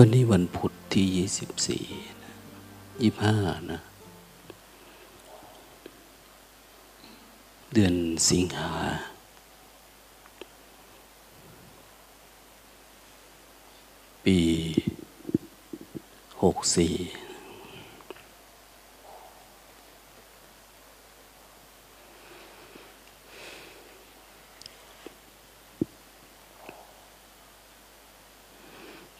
[0.00, 1.84] วันนี้วันพุธที่ยี่สิบสี่
[3.02, 3.36] ยี่ห้า
[3.70, 3.80] นะ
[7.72, 7.94] เดือน
[8.30, 8.72] สิงหา
[14.24, 14.38] ปี
[16.42, 16.94] หกสี่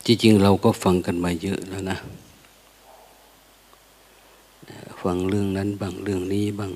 [0.08, 1.98] จริงๆเราก็ฟังกันมาเยอะแล้วนะ
[5.02, 6.72] ฟังเรื่องนั้นบ้างเรื่องนี้บ้าง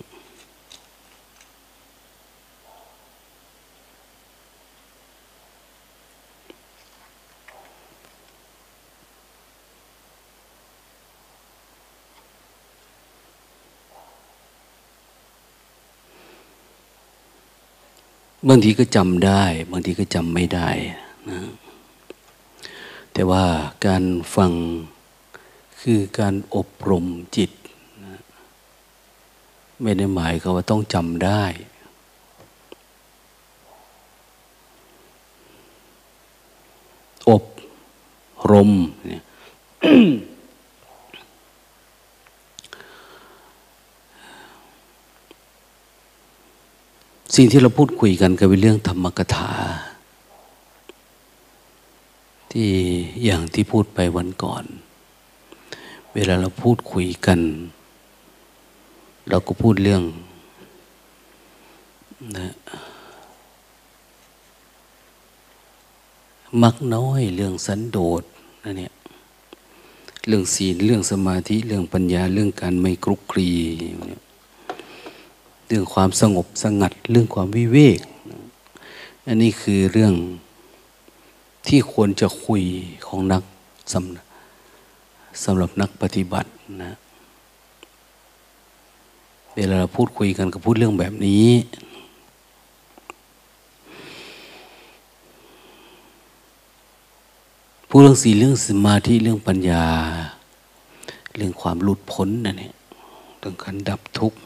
[18.48, 20.68] บางทีก็จำได้ บางทีก็จำไม่ได้
[23.20, 23.46] แต่ว่า
[23.86, 24.04] การ
[24.36, 24.52] ฟัง
[25.80, 27.50] คือการอบรมจิต
[29.82, 31.44] ไม่ได้หมายเขาว่าต้องจำได้
[37.30, 37.44] อบ
[38.52, 38.70] รม
[39.06, 39.24] เนี่ย
[47.36, 49.50] สิ่งที่เราพูดคุยกันก็เป็นเรื่องธรรมกถา
[52.52, 52.70] ที่
[53.24, 54.64] อย่างที่พูดไปวันก่อน
[56.14, 57.40] เวลาเราพูดคุยกัน
[59.28, 60.02] เราก็พูดเรื่อง
[62.36, 62.48] นะ
[66.62, 68.22] มักน้อยเรื่องสันโดษ
[68.64, 68.92] นั่นเนี่ย
[70.26, 73.48] เรื่องศีลเรื่องสมาธิเรื่องปัญญาเรื่องการไม่คลุกคลี
[75.66, 78.00] เรื่องความสงบสงัด เรื่องความวิเวก
[79.26, 80.14] อันนี้คือเรื่อง
[81.66, 82.62] ที่ควรจะคุย
[83.06, 83.42] ของนัก
[83.92, 86.50] สำสำหรับนักปฏิบัติ
[86.82, 86.92] นะ
[89.56, 91.48] เวลาเราพูดคุยกันก็พูดเรื่องแบบนี้
[97.88, 99.86] พูดเรื่องสีเรื่องสมาธิเรื่องปัญญา
[101.36, 102.74] เรื่องความหลุดพ้นนั่นเอง
[103.38, 104.38] เรื่องการดับทุกข์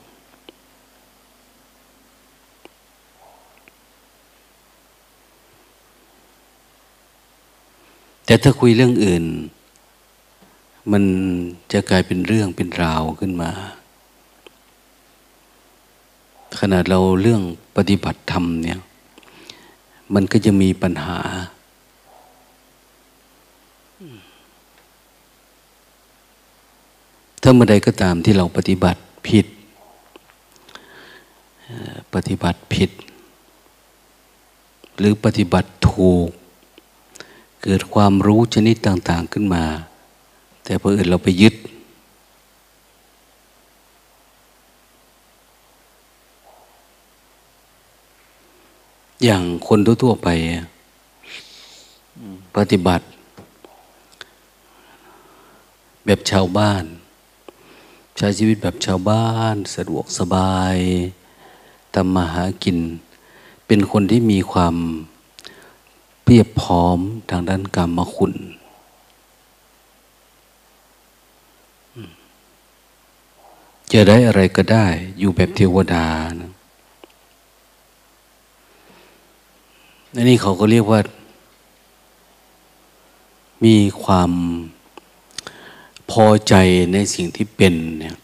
[8.25, 9.25] แต่ถ้าคุยเรื่องอื่น
[10.93, 11.03] มัน
[11.73, 13.51] จะกลายเป็นเรื่องเป็นราวขึ้นมา
[16.59, 17.43] ขนาดเราเรื่อง
[17.77, 18.79] ปฏิบัติธรรมเนี่ย
[20.15, 21.19] มันก็จะมีปัญหา
[27.43, 29.47] ถ้าเมื่อใดก็ตามที่เราปฏิบัติผิด
[32.15, 32.91] ปฏิบัติผิด
[34.99, 36.31] หรือปฏิบัติถูก
[37.67, 39.65] เกิดความรู้ชนิดต่าง ๆขึ้นมา
[40.65, 41.55] แต่พออื่นเราไปยึด
[49.25, 50.29] อย่างคนทั่วๆไป
[52.57, 53.05] ปฏิบัติ
[56.05, 56.85] แบบชาวบ้าน
[58.17, 60.77] ใช้ชีวิตแบบชาวบ้านสะดวกสบาย
[61.95, 62.79] ทำมาหากิน
[63.67, 64.77] เป็นคนที่มีความ
[66.25, 66.99] เพียบพร้อม
[67.31, 68.33] ทางด้านกรรมคุณ
[73.93, 74.87] จะได้อะไรก็ได้
[75.19, 76.07] อยู่แบบเทวดา
[76.41, 76.51] นะ
[80.15, 81.01] นนี่เขาก็เรียกว่า
[83.65, 84.31] มีความ
[86.11, 86.55] พอใจ
[86.93, 88.17] ในสิ่งที่เป็นเนี่ย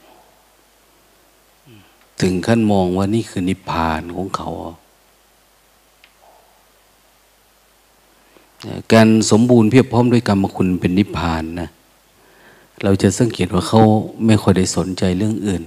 [2.20, 4.48] ถึงขั้นมองว่านี่คือนิพพานของเขา
[8.92, 11.68] การสมบูรณ์เพียบพร้อมด้วยกรรมคุณเป็นนิพพานนะ
[12.82, 13.82] เราจะสังเกตว่าเขา
[14.26, 15.62] ไม่ค่อยได้สนใจเรื่องอื่น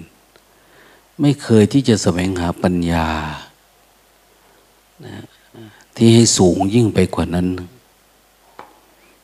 [1.22, 3.08] ไม่เคยที่จะแสวงหาปัญญา
[5.06, 5.16] นะ
[5.96, 7.48] ที่ให้สูงยิ่งไปกว่านั้น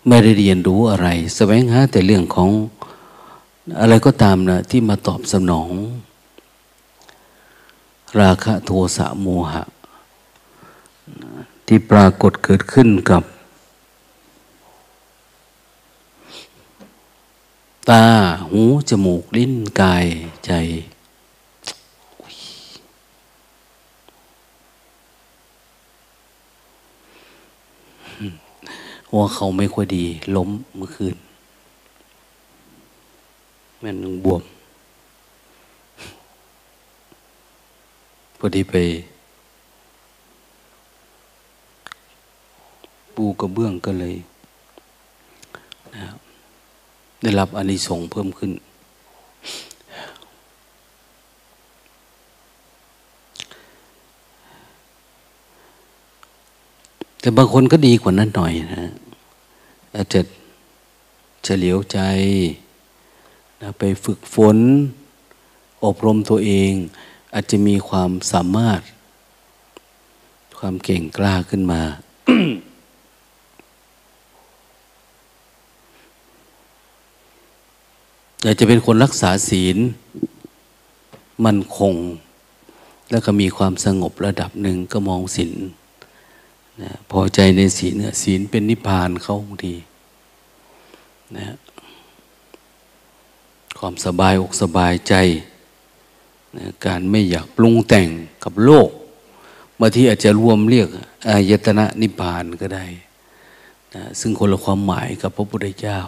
[0.08, 2.50] ไม่ได้เรียนรู้อะไร แสวงหาแต่เรื่องของ
[3.80, 5.70] อะไรก็ตามนะที่มาตอบสนอง
[8.20, 9.64] ราคะโทสะโมหะ
[11.68, 13.24] ที่ปรากฏเกิดขึ้นกับ
[17.90, 18.08] ตา
[18.52, 20.08] หู จมูก ลิ้น กาย
[20.46, 20.52] ใจ
[29.10, 30.06] หัวเขาไม่ค่อยดี
[30.36, 31.16] ล้มเมื่อคืน
[33.80, 34.42] แม่นบวม
[38.38, 38.76] พอดีไป
[43.16, 44.16] ปูกระเบื้องก็เลย
[47.22, 48.52] ได้รับอานิสงส์เพิ่มขึ้น
[57.20, 58.86] แต่บางคนก็ดีกว่านั้นหน่อยนะ
[59.96, 60.22] อาจจะ
[61.44, 62.00] เฉลียวใจ
[63.62, 64.58] นะไปฝึกฝน
[65.86, 66.72] อบรมตัวเอง
[67.34, 68.82] อาจจะมีความสามารถ
[70.60, 71.82] ความเก่งกล้าขึ้นมา
[78.44, 79.78] อยากจะเป็นคนรักษาศีล
[81.46, 81.96] มันคง
[83.12, 85.54] แล้วก็มีความสงบระดับหนึ่งก็มองศีล
[86.82, 89.76] นะพอใจในศีลเนี่ยศีลเป็นนิพพานเขาบางที
[91.38, 91.56] นะ
[93.80, 95.14] ความสบายอกสบายใจ
[96.58, 98.10] นะการไม่อยากปรุงแต่ง
[98.44, 98.90] กับโลก
[99.80, 100.88] บางทีอาจจะรวมเรียก
[101.30, 102.86] อายตนะนิพพานก็ได้
[103.96, 106.00] นะซึ่งคนละความหมายกับพระพุทธเจ้า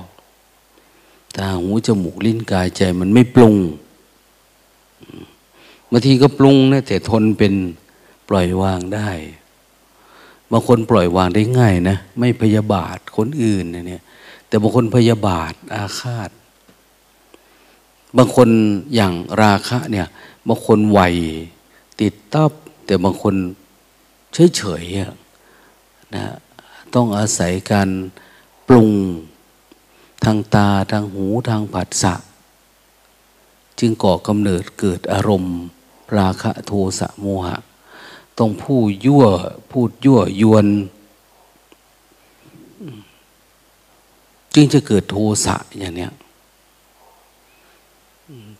[1.37, 3.55] ตาหูจมูกลิ้นกายใจมันไม่ปรุง
[5.91, 7.53] บางทีก็ปรุงนะแต่ทนเป็น
[8.29, 9.09] ปล่อยวางได้
[10.51, 14.03] บางคนปล่อยวางได้ง่ายนะไม่พยาบาทคนอื่นเนี่ย
[14.47, 16.29] แต่บางคนพยาบาทอาฆาต
[18.17, 18.49] บางคน
[18.95, 20.07] อย่างราคะเนี่ย
[20.47, 20.99] บางคนไหว
[21.99, 22.51] ติดตับ
[22.85, 23.35] แต่บางคน
[24.55, 26.23] เฉยๆนะ
[26.93, 27.89] ต้องอาศัยการ
[28.67, 28.89] ปรุง
[30.23, 32.13] ทางตาทางหูทางผัสสะ
[33.79, 35.55] จึงก่อกำเนิดเกิดอารมณ์
[36.17, 37.57] ราคะโทสะโมหะ
[38.37, 39.25] ต้องพูดยั่ว
[39.71, 40.67] พูดยั่วยวน
[44.55, 46.11] จึงจะเกิดโทสะอย่างเนี้ย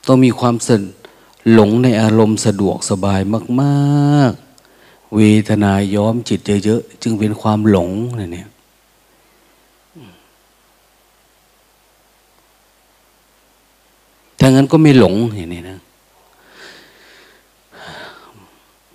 [0.07, 0.81] ต้องมีความสน
[1.51, 3.21] หลงในอารมณ์สะดวกสบาย
[3.61, 4.31] มาก
[4.73, 8.49] ๆ เวทนาย้อมจิตเยอะๆ จึงเป็นความหลงเนี่ย
[14.39, 15.79] ถ้า งั้นก็ไม่หลงอย่างนี้นะ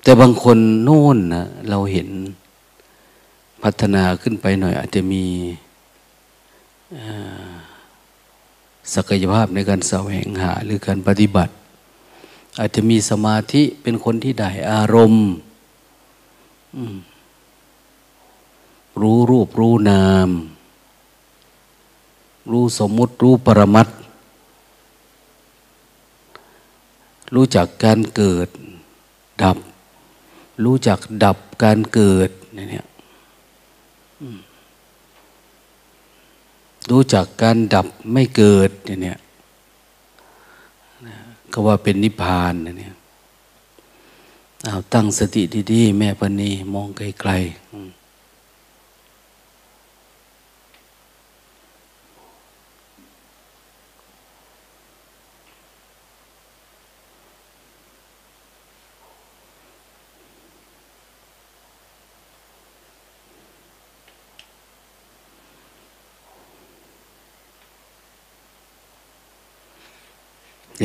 [0.03, 2.09] แต่บางคนโน่นนะเราเห็น
[3.63, 5.25] พัฒนาขึ้นไปหน่อย อาจจะมี
[8.95, 11.53] ศักยภาพในการแสวงหาหรือการปฏิบัติ
[12.59, 15.27] อาจจะมีสมาธิเป็นคนที่ได้อารมณ์
[19.01, 20.31] รู้รูปรู้นาม
[22.51, 23.91] รู้สมมุติรู้ปรมัตถ
[27.35, 28.49] รู้จักการเกิด
[29.43, 29.59] ดับ
[30.65, 32.87] รู้จักดับการเกิดเนี่ย
[36.91, 38.71] รู้จักการดับไม่เกิด
[39.03, 39.19] เนี่ย
[41.53, 42.95] ก็ว่าเป็นนิพพานเนี่ย
[44.65, 45.43] เอาตั้งสติ
[45.73, 47.96] ดีๆ แม่ปณีมองไกลๆ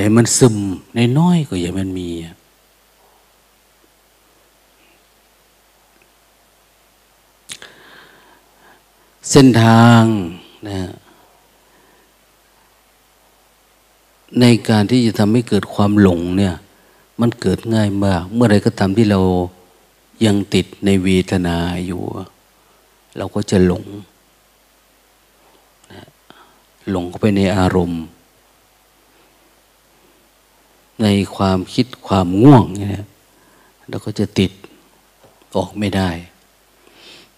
[0.01, 0.57] ให้มันซึม
[0.95, 2.09] ในน้อยก็อย่ามันมี
[9.31, 10.03] เส้นทาง
[10.67, 10.91] นะ
[14.39, 16.55] ในการที่จะทำให้เกิดความหลงเนี่ย
[17.21, 19.19] มันเกิดง่ายมาก เมื่อไรก็ตามที่เรา
[20.25, 22.01] ยังติดในเวทนาอยู่
[23.17, 23.85] เราก็จะหลง
[26.91, 28.03] หลงเข้าไปในอารมณ์
[31.01, 33.05] ในความคิดความง่วงเนี่ย
[33.89, 34.51] เราก็จะติด
[35.55, 36.09] ออกไม่ได้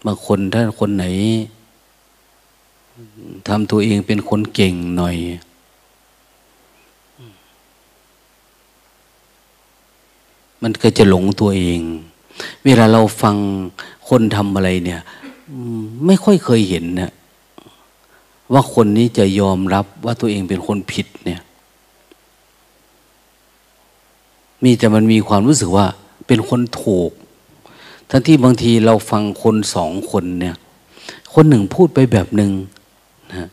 [0.05, 1.05] บางคนถ้าคนไหน
[3.47, 5.17] ทำตัวเองเป็นคนเก่งหน่อย
[10.61, 11.81] มันก็จะหลงตัวเอง
[12.63, 13.35] เวลาเราฟัง
[14.09, 15.01] คนทำอะไรเนี่ย
[16.05, 17.11] ไม่ค่อยเคยเห็นนะ
[18.53, 21.41] ว่าคนนี้จะยอมรับว่าตัวเองเป็นคนผิดเนี่ย
[24.63, 25.87] มีแต่มันมีความรู้สึกว่า
[26.27, 27.11] เป็นคนถูก
[28.09, 30.55] ทั้งที่บางทีเราฟังคนสองคนเนี่ย
[31.33, 32.51] คนหนึ่งพูดไปแบบหนึ่ง
[33.31, 33.49] นะ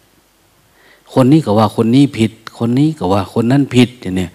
[1.15, 4.33] คนนี้ก็ว่าคนนี้ผิด คนนี้ก็ว่าคนนั้นผิดอย่างเนี้ย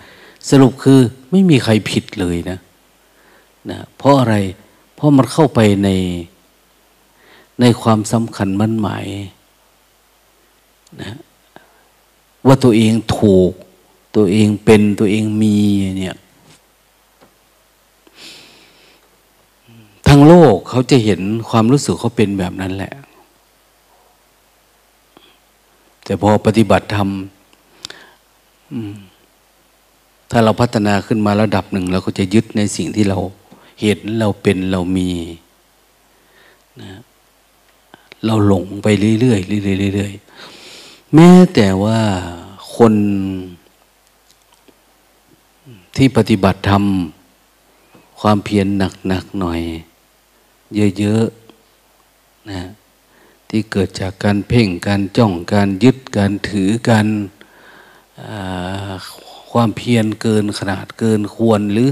[0.49, 0.99] สรุปคือ
[1.31, 2.57] ไม่มีใครผิดเลยนะ
[3.69, 4.35] นะเพราะอะไร
[4.95, 5.89] เพราะมันเข้าไปใน
[7.59, 9.05] ในความสำคัญมั่นหมาย
[11.01, 11.17] นะ
[12.47, 13.51] ว่าตัวเองถูก
[14.15, 15.57] ตัวเองเป็นตัวเองมี
[15.99, 16.15] เนี่ย
[20.17, 22.93] ทั้งโลกเขาจะเห็นความรู้สึกเขาเป็นแบบนั้นแหละ
[26.03, 27.09] แต่พอปฏิบัติธรรม
[30.31, 33.17] ถ้าเราพัฒนาขึ้นมาระดับหนึ่งเราก็จะยึดในสิ่งที่เรา
[33.81, 35.11] เห็นเราเป็นเรามี
[36.81, 36.91] นะ
[38.25, 38.87] เราหลงไป
[39.19, 41.99] เรื่อยๆเรื่อยๆเรื่อยๆแม้แต่ว่า
[42.77, 42.93] คน
[45.95, 46.83] ที่ปฏิบัติธรรม
[48.19, 48.67] ความเพียร
[49.07, 49.61] หนักๆหน่อย
[50.97, 52.61] เยอะๆนะ
[53.49, 57.07] ที่เกิดจากการเพ่งการจ้องการยึดการถือการ
[59.51, 61.89] ความเพียรเกินขนาดเกินควรหรือ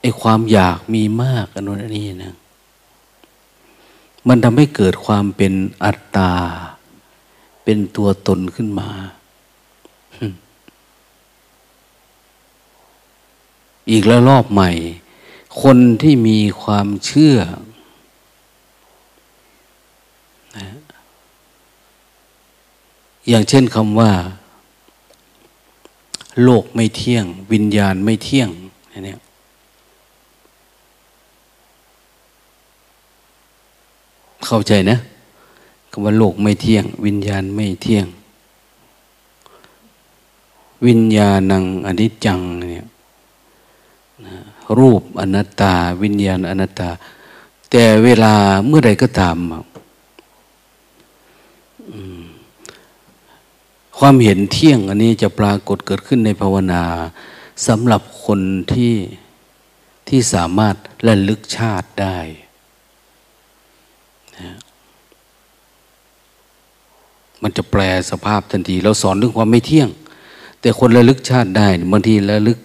[0.00, 2.34] ไอความอยากมีมากอันนู้นอันนี้นะ
[4.28, 5.52] มันทำให้เกิดความเป็น
[5.84, 6.32] อัตตา
[7.64, 8.90] เป็นตัวตนขึ้นมา
[13.90, 14.70] อีกแล้วรอบใหม่
[15.62, 17.36] คนที่มีความเชื่อ
[20.56, 20.68] นะ
[23.28, 24.12] อย่างเช่นคำว่า
[26.44, 28.48] โลกไม่เที่ยง วิญญาณไม่เที่ยง
[29.04, 29.18] เนี่ย
[34.46, 34.98] เข้าใจนะ
[35.90, 38.06] คำว่าโลกไม่เที่ยง วิญญาณไม่เที่ยง
[40.86, 42.86] วิญญาณังอนิจจังเนี่ย
[44.78, 46.88] รูปอนัตตา วิญญาณอนัตตา
[47.70, 48.34] แต่เวลา
[48.66, 49.36] เมื่อใดก็ตาม
[53.98, 56.82] ความเห็นเที่ยงอันนี้จะปรากฏเกิดขึ้นในภาวนา
[57.66, 58.40] สำหรับคน
[58.72, 58.94] ที่
[60.08, 60.74] ที่สามารถ
[61.08, 62.18] ระลึกชาติได้
[67.42, 69.88] มันจะแปลสภาพทันที เราสอนเรื่องความไม่เที่ยง
[70.60, 72.58] แต่คนระลึกชาติได้บางทีระลึก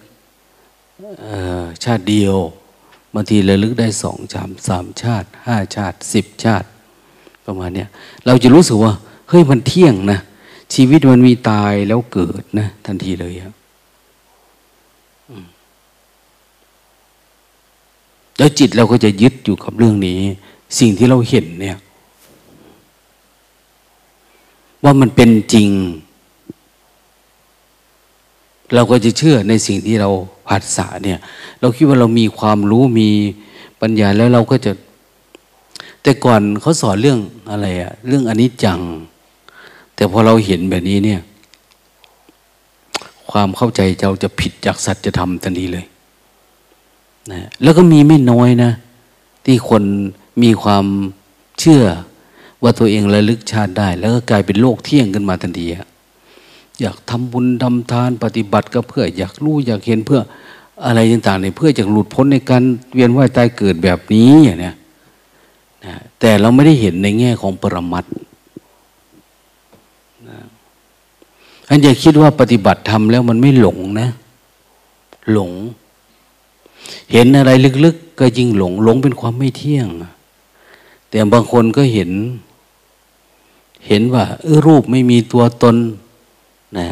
[1.84, 2.36] ชาติเดียว
[3.14, 6.66] บางทีระลึกได้สองสามสามชาติห้าชาติสิบชาติ
[7.46, 7.84] ประมาณนี้
[8.26, 8.92] เราจะรู้สึกว่า
[9.28, 10.20] เฮ้ยมันเที่ยงนะ
[10.72, 13.54] ชีวิตมันมีตายแล้วเกิดนะ ทันทีเลยครับ
[18.38, 20.20] แล้วจิตเราก็จะยึดอยู่กับเรื่องนี้
[20.78, 21.78] สิ่งที่เราเห็นเนี่ย
[24.84, 25.70] ว่ามันเป็นจริง
[28.74, 30.08] เราก็จะเชื่อในสิ่งที่เรา
[30.48, 31.18] ผัสสะเนี่ย
[31.60, 33.08] เราคิดว่าเรามีความรู้มี
[33.80, 34.72] ปัญญาแล้วเราก็จะ
[36.02, 37.18] แต่ก่อนเขาสอนเรื่อง
[37.50, 38.80] อะไรอะเรื่องอนิจจัง
[39.94, 41.20] แต่พอเราเห็นแบบนี้เนี่ย
[43.30, 45.86] ความเข้าใจเราจะผิดจากสัจธรรมทันทีเลย
[47.32, 48.72] นะแล้วก็มีไม่น้อยนะ
[49.44, 49.82] ที่คน
[50.42, 50.84] มีความ
[51.60, 51.84] เชื่อ
[52.62, 55.66] ว่าตัวเองระลึกชาติได้ แล้วก็กลายเป็นโลกเที่ยงขึ้นมาทันที
[56.80, 60.20] อยากทำบุญทำทานปฏิบัติก็เพื่อ อยากรู้อยากเห็นเพื่อ
[60.86, 62.62] อะไรต่างๆเนี่ยเพื่อจะหลุดพ้นในการ
[62.94, 64.76] เวียนว่ายตายเกิดแบบนี้อย่างเนี้ย
[65.84, 68.04] นะแต่เราไม่ได้เห็นในแง่ของปรมัต
[70.28, 70.38] นะ
[71.68, 74.08] อันอย่าคิดว่าปฏิบัติทำแล้วมันไม่หลงนะ
[75.32, 75.52] หลง
[77.12, 77.50] เห็นอะไร
[77.84, 79.88] ลึกๆ ก็ยิ่งหลง หลงเป็นความไม่เที่ยง
[81.08, 82.10] แต่บางคนก็เห็น
[83.88, 85.76] เห็นว่าเออรูปไม่มีตัวตน
[86.78, 86.86] นะ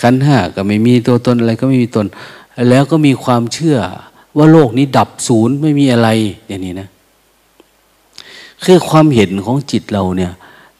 [0.00, 2.06] ขันห้าก็ไม่มีตัวตนอะไรก็ไม่มีตน
[2.68, 3.78] แล้วก็มีความเชื่อ
[4.36, 6.08] ว่าโลกนี้ดับศูนย์ไม่มีอะไร
[6.48, 6.88] อย่างนี้นะ
[8.64, 10.32] คือความเห็นของจิตเราเนี่ย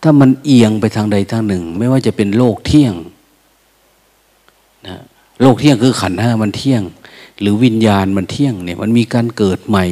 [0.02, 2.94] ถ้ามันเอียงไปทางใดทางหนึ่ง ไม่ว่าจะเป็นโลกเที่ยง
[4.88, 4.96] นะ
[5.40, 6.82] โลกเที่ยงคือขันห้ามันเที่ยง
[7.40, 9.84] หรือวิญญาณมันเที่ยงเนี่ย มันมีการเกิดใหม่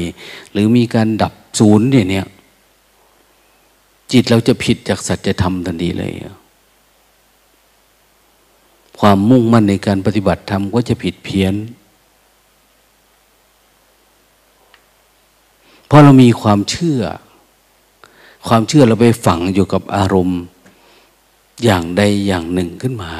[0.52, 2.26] หรือมีการดับศูนย์เนี่ยเนี่ย
[4.12, 6.12] จิตเราจะผิดจากสัจธรรมทันทีเลย
[9.00, 11.54] ความมุ่งมั่นในการปฏิบัติธรรมก็จะผิดเพี้ยน
[15.86, 17.00] เพราะเรามีความเชื่อ
[18.48, 20.40] ความเชื่อเราไปฝังอยู่กับอารมณ์
[21.64, 23.12] อย่างใดอย่างหนึ่งขึ้นมา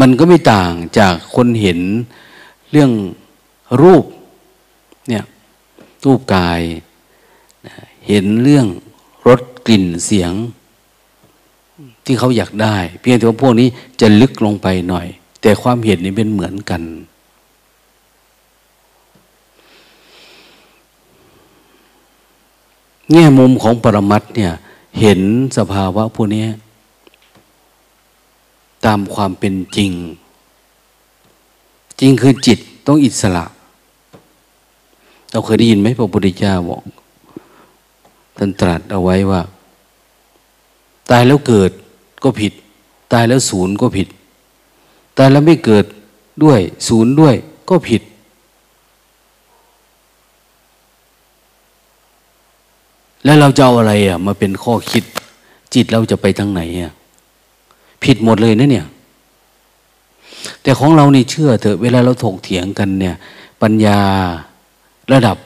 [0.00, 1.78] มันก็ไม่ต่างจากคนเห็น
[2.70, 2.90] เรื่อง
[3.82, 4.04] รูป
[5.08, 5.24] เนี่ย
[6.04, 6.60] รูปกาย
[8.08, 8.66] เห็นเรื่อง
[9.28, 10.32] รสกลิ่นเสียง
[12.04, 13.68] ที่เขาอยากได้ เพียงแต่ว่าพวกนี้
[14.00, 15.06] จะลึกลงไปหน่อย
[15.42, 16.82] แต่ความเห็นนี้เป็นเหมือนกัน
[23.12, 24.52] แง่มุมของปรมัตเนี่ย
[25.00, 25.20] เห็น
[25.56, 26.46] สภาวะพวกนี้
[28.84, 29.90] ตามความเป็นจริง
[32.00, 33.44] จริงคือจิตต้องอิสระ
[35.30, 36.82] เราเคยได้ยินไหมพระพุทธเจ้าบอก
[38.36, 39.42] ท่านตรัสเอาไว้ว่า
[41.10, 41.70] ตายแล้วเกิด
[42.22, 42.52] ก็ผิด
[43.12, 44.08] ตายแล้วศูนย์ก็ผิด
[45.18, 45.84] ตายแล้วไม่เกิด
[46.44, 47.34] ด้วย ศูนย์ด้วย
[47.68, 48.02] ก็ผิด
[53.28, 55.04] แล้วเราจะเอาอะไรอะมาเป็นข้อคิด
[55.74, 56.92] จิตเราจะไปทางไหนอะ
[58.04, 58.86] ผิดหมดเลยนะเนี่ย
[60.62, 63.14] แต่ของเรานี่เชื่อเถอะเวลาเราถกเถียงกันเนี่ย
[63.62, 63.98] ปัญญา
[65.12, 65.36] ระดับ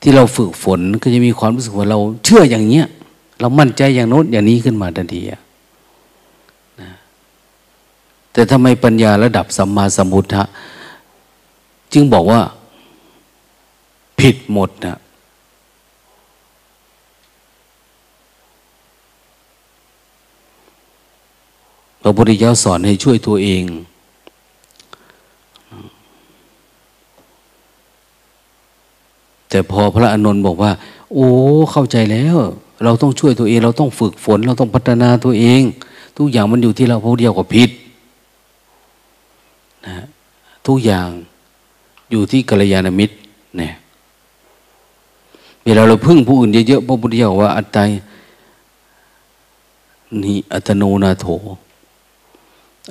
[0.00, 2.86] ที่เราฝึกฝนก็จะมีความรู้สึกว่าเราเชื่ออย่างเนี้ย
[3.40, 5.40] เรามั่นใจอย่างโน้นอย่างนี้ขึ้นมาทันทีอะ
[6.80, 6.90] นะ
[8.32, 10.44] แต่ทำไมปัญญาระดับสัมมาสัมพุทธะ
[11.92, 12.40] จึงบอกว่า
[14.20, 14.98] ผิดหมดนะ
[22.06, 23.64] ระพุทธเจ้าสอนให้ช่วยตัวเอง
[29.48, 30.72] แต่พอพระอานนท์บอกว่า
[31.12, 31.28] โอ้
[31.72, 32.36] เข้าใจแล้ว
[32.84, 35.62] เราต้องช่วยตัวเอง เราต้องฝึกฝน เราต้องพัฒนาตัวเอง
[36.18, 37.70] ทุกอย่างมันอยู่ที่เราพวกเดียวกับพิษ
[39.86, 39.96] นะ
[40.66, 41.08] ทุกอย่าง
[42.10, 43.14] อยู่ที่กัลยาณมิตร
[43.56, 43.72] เนี่ย
[45.64, 47.82] เวลาเราพึ่งผู้อื่นเยอะๆพระพุทธเจ้าว่าอัตตา
[50.22, 51.26] นี่อัตโนนาโถ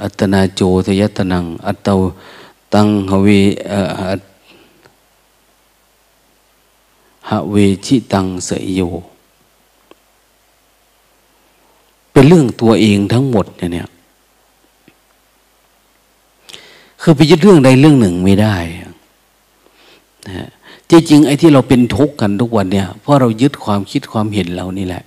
[0.04, 1.90] อัตนาโจทยตนัง อัตเต
[2.74, 3.28] ตังหเว
[7.30, 7.56] หเว
[7.86, 8.82] ชิตังเสยโย
[12.12, 13.88] เป็นเรื่องตัวเองทั้งหมดเนี่ย
[17.02, 18.56] คือไปยึดเรื่องใดเรื่องหนึ่งไม่ได้
[20.28, 20.50] นะ
[20.90, 25.04] จริงๆไอ้ที่เราเป็นทุกข์กันทุกวันเนี่ยเพราะเรายึดความคิดความเห็นเรานี่แหละ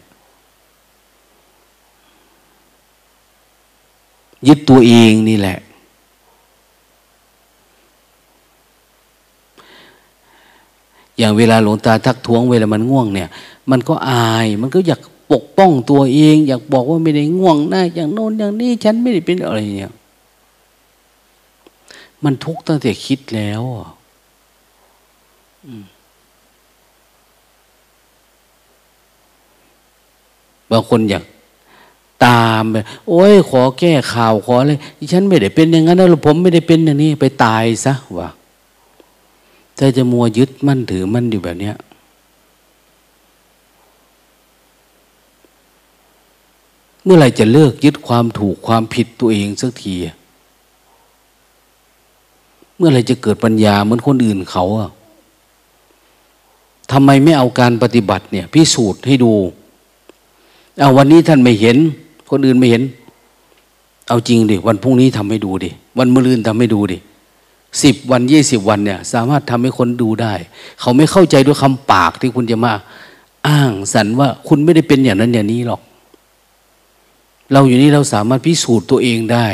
[4.47, 5.59] ยึดตัวเองนี่แหละ
[11.19, 13.29] อย่างเวลาหลวงตาทักท้วงเวลามันง่วงเนี่ย
[13.71, 15.01] มันก็อาย มันก็อยาก
[15.33, 19.93] ปกป้องตัวเอง อยากบอกว่าไม่ได้ง่วงนะอย่างโน้นอย่างนี้ฉันไม่ได้เป็นอะไรเนี่ย
[22.25, 23.63] มันทุกข์ตั้งแต่คิดแล้ว
[30.71, 31.25] บางคนอยาก
[32.27, 32.77] ตามไป
[33.09, 34.73] โอ้ยขอแก้ข่าวขออะไร
[35.13, 38.29] ฉันไม่ได้เป็นอย่างนั้นนะผมไม่ได้เป็นอย่างนี้ไปตายซะวะ
[39.77, 41.77] แต่จะมัวยึดมั่นถือมั่นอยู่แบบเนี้ย
[47.05, 49.95] เมื่อไรจะเลิกยึดความถูกความผิดตัวเองสักที
[52.77, 54.91] เมื่อไรจะเกิดปัญญาเหมือนคนอื่นเขาอะ
[56.93, 59.33] ทำไมไม่เอาการปฏิบัติเนี่ย พิสูจน์ให้ดู
[60.79, 61.79] เอาวันนี้ท่านไม่เห็น
[62.31, 62.83] คนอื่นไม่เห็น
[64.09, 66.99] เอาจริงดิวันพรุ่งนี้ทำให้ดูดิวันมะรืนทำให้ดูดิ
[67.83, 70.35] สิบวันยี่สิบวันเนี่ย สามารถทำให้คนดูได้
[70.81, 72.73] เขาไม่เข้าใจด้วยคำปากที่คุณจะมา
[73.49, 75.81] อ้างสันว่าคุณไม่ได้เป็นอย่างนั้นอย่างนี้หรอก
[77.53, 79.47] เราอยู่นี้เราสามารถพิสูจน์ตัวเองได้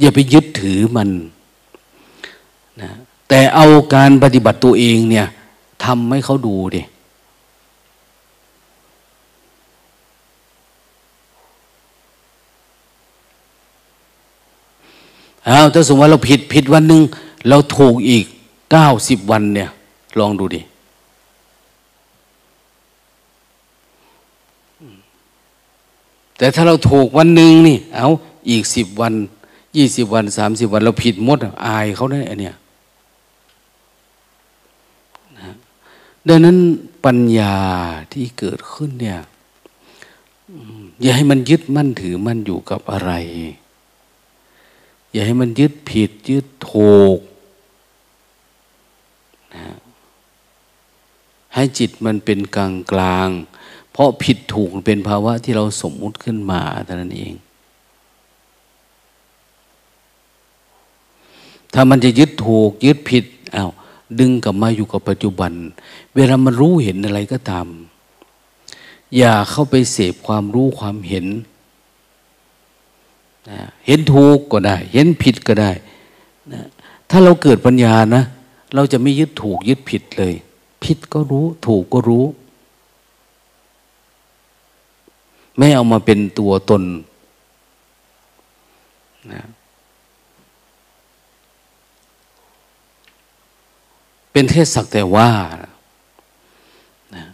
[0.00, 1.08] อย่าไปยึดถือมัน
[2.82, 2.90] นะ
[3.28, 5.26] แต่เอาการปฏิบัติตัวเองเนี่ย
[5.84, 6.82] ทำให้เขาดูดิ
[15.48, 17.02] อาถ้าสมมติว่าเราผิดผิดวันหนึ่ง
[17.48, 18.24] เราถูกอีก
[18.70, 19.68] เก้าสิบวันเนี่ย
[20.18, 20.60] ลองดูดิ
[26.36, 28.08] แต่ถ้าเราถูกวันหนึ่งนี่ เอา
[28.50, 29.14] อีกสิบวัน
[29.76, 32.54] ยี่สิบวันสามสิบวัน เราผิดมดอายเขาเนี่ยเนี่ย
[35.38, 35.50] นะ
[36.28, 36.56] ดังนั้น
[37.04, 37.56] ปัญญา
[38.12, 39.18] ที่เกิดขึ้นเนี่ย
[41.02, 43.12] อย่าให้มันยึดมั่นถือมั่นอยู่กับอะไร
[45.12, 47.18] อย่าให้มันยึดผิด ยึดถูก
[49.54, 49.66] นะ
[51.54, 53.28] ให้จิตมันเป็นกลางกลาง
[53.92, 57.34] เพราะผิดถูกเป็นภาวะที่เราสมมุติขึ้นมาเท่านั้นเอง
[61.72, 63.24] ถ้ามันจะยึดถูก ยึดผิด
[63.56, 63.70] อา้าว
[64.18, 65.52] ดึงกลับมาอยู่กับปัจจุบัน
[66.14, 67.66] เวลามันรู้เห็นอะไรก็ตาม
[69.16, 71.26] อย่าเข้าไปเสพความรู้ความเห็น
[73.86, 75.70] เห็นถูกก็ได้ เห็นผิดก็ได้
[76.52, 76.62] นะ
[77.10, 78.22] ถ้าเราเกิดปัญญานะ
[78.74, 80.34] เราจะไม่ยึดถูกยึดผิดเลย
[80.84, 82.24] ผิดก็รู้ ถูกก็รู้
[85.56, 86.82] ไม่เอามาเป็นตัวตน
[89.32, 89.42] นะ
[94.32, 95.30] เป็นแค่สักแต่ว่า
[97.14, 97.24] นะ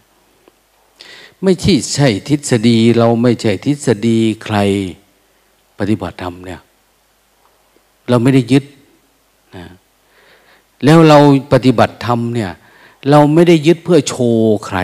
[1.43, 4.57] ไม่ใช่ใช่ทฤษฎีเราไม่ใช่ทฤษฎีใคร
[5.79, 6.61] ปฏิบัติธรรมเนี่ย
[8.09, 8.63] เราไม่ได้ยึด
[9.55, 9.65] นะ
[10.83, 11.19] แล้วเรา
[11.53, 12.51] ปฏิบัติธรรมเนี่ย
[13.09, 14.79] เราไม่ได้ยึดเพื่อโชว์ใคร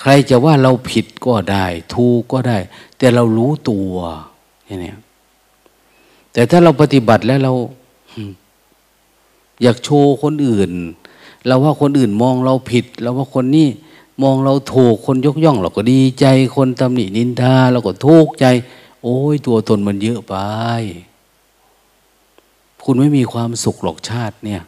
[0.00, 2.58] ใครจะว่าเราผิดก็ได้ ถูกก็ได้
[2.98, 3.92] แต่เรารู้ตัว
[4.66, 4.94] อย่างนี้
[6.32, 7.52] แต่ถ้าเราปฏิบัติแล้วเรา
[9.62, 10.70] อยากโชว์คนอื่น
[11.46, 13.68] เราว่าคนอื่นมองเราผิด เราว่าคนนี้
[14.22, 18.46] มองเราถูกคนยกย่อง เราก็ดีใจคนตำหนินินทาเราก็ทุกข์ใจ
[19.02, 20.36] โอ้ยตัวตนมันเยอะไป
[22.84, 24.62] คุณไม่มีความสุขหรอกชาติเนี่ย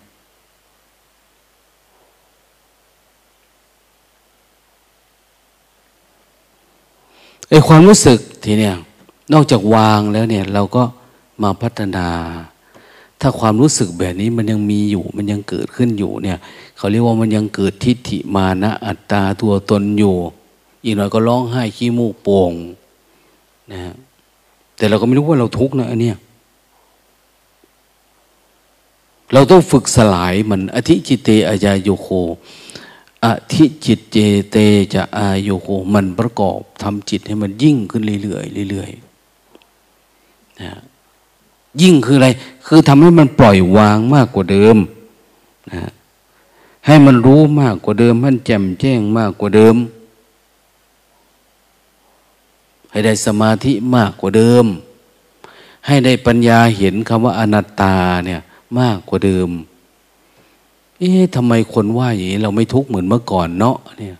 [7.51, 8.75] ไอความรู้สึกทีเนี้ย
[9.33, 10.83] นอกจากวางแล้วเนี่ย เราก็
[11.43, 12.09] มาพัฒนา
[13.21, 16.39] ถ้าความรู้สึกแบบนี้มันยังมีอยู่ มันยังเกิดขึ้นอยู่เนี่ย
[16.77, 20.17] เขาเรียกว่ามันยังเกิดทิฏฐิมานะอัตตาตัวตนอยู่
[20.85, 22.53] อีกหน่อยก็ร้องไห้ขี้มูกโป่ง
[23.71, 23.95] นะฮะ
[24.81, 26.17] แต่เราก็ไม่รู้ว่าเราทุกข์นะอันเนี้ย
[29.33, 32.09] เราต้องฝึกสลายมัน อธิจิตเตอายาโยโค
[33.25, 34.17] อธิจิตเจ
[34.51, 34.57] เต
[34.95, 40.73] จะอายโยโค มันประกอบทำจิตให้มันยิ่งขึ้นเรื่อยๆเรื่อยๆนะ
[41.83, 42.29] ยิ่งคืออะไร
[42.67, 44.77] คือทำให้มันปล่อยวางมากกว่าเดิม
[45.73, 45.91] นะ
[46.87, 49.77] ให้มันรู้มากกว่าเดิม มันแจ่มแจ้งมากกว่าเดิม
[52.91, 54.67] ให้ได้สมาธิมากกว่าเดิม
[55.87, 58.41] ให้ได้ปัญญาเห็นคำว่าอนัตตาเนี่ย
[58.79, 59.49] มากกว่าเดิม
[60.99, 64.17] เอ๊ะทำไมคนว่าอย่างนี้ เราไม่ทุกข์เหมือนเมื่อก่อนเนาะเนี่ย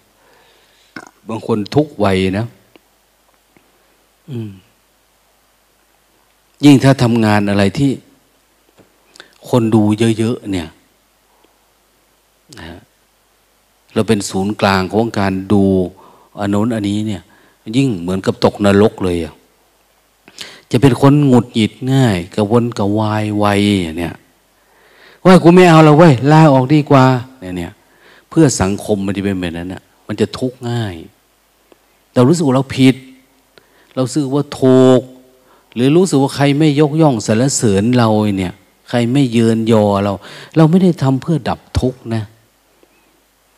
[1.29, 2.07] บางคนทุกข์ไว
[2.39, 2.47] นะ
[4.31, 4.51] อืม
[6.65, 7.91] ยิ่งถ้าทำงานอะไรที่
[9.49, 9.83] คนดู
[10.19, 10.69] เยอะๆเนี่ย
[12.61, 12.79] นะ
[13.95, 15.65] เราเป็นศูนย์กลางของการดู
[16.39, 17.23] อนนอันนี้เนี่ย
[17.77, 19.35] ยิ่งเหมือนกับตกนรกเลยอะ
[20.71, 23.47] จะเป็นคนหงุดหงิดง่ายกระวนกระวายไว
[23.99, 24.15] เนี่ย
[25.27, 27.05] ว่ากูไม่เอาแล้วเว้ยลาออกดีกว่า
[27.41, 27.73] เนี่ยเนี่ย
[28.31, 30.95] เพื่อสังคมมันจะเป็นแบบนั้นนะมันจะทุกข์ง่าย
[32.15, 32.97] เรารู้สึกว่าเราผิด
[33.95, 35.03] เราสึกว่าถูก
[35.75, 38.53] หรือรู้สึกว่าใครไม่ยกย่องสรรเสริญเราเนี่ย
[38.89, 40.13] ใครไม่เยินยอเรา
[40.57, 42.23] เราไม่ได้ทำเพื่อดับทุกข์นะ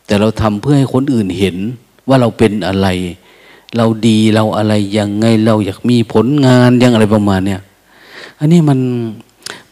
[0.05, 1.57] แต่เราทำเพื่อให้คนอื่นเห็น
[2.07, 2.87] ว่าเราเป็นอะไร
[3.77, 7.61] เราดีเราอะไรยังไงเราอยากมีผลงานยังอะไรประมาณเนี่ย
[8.39, 8.79] อันนี้มัน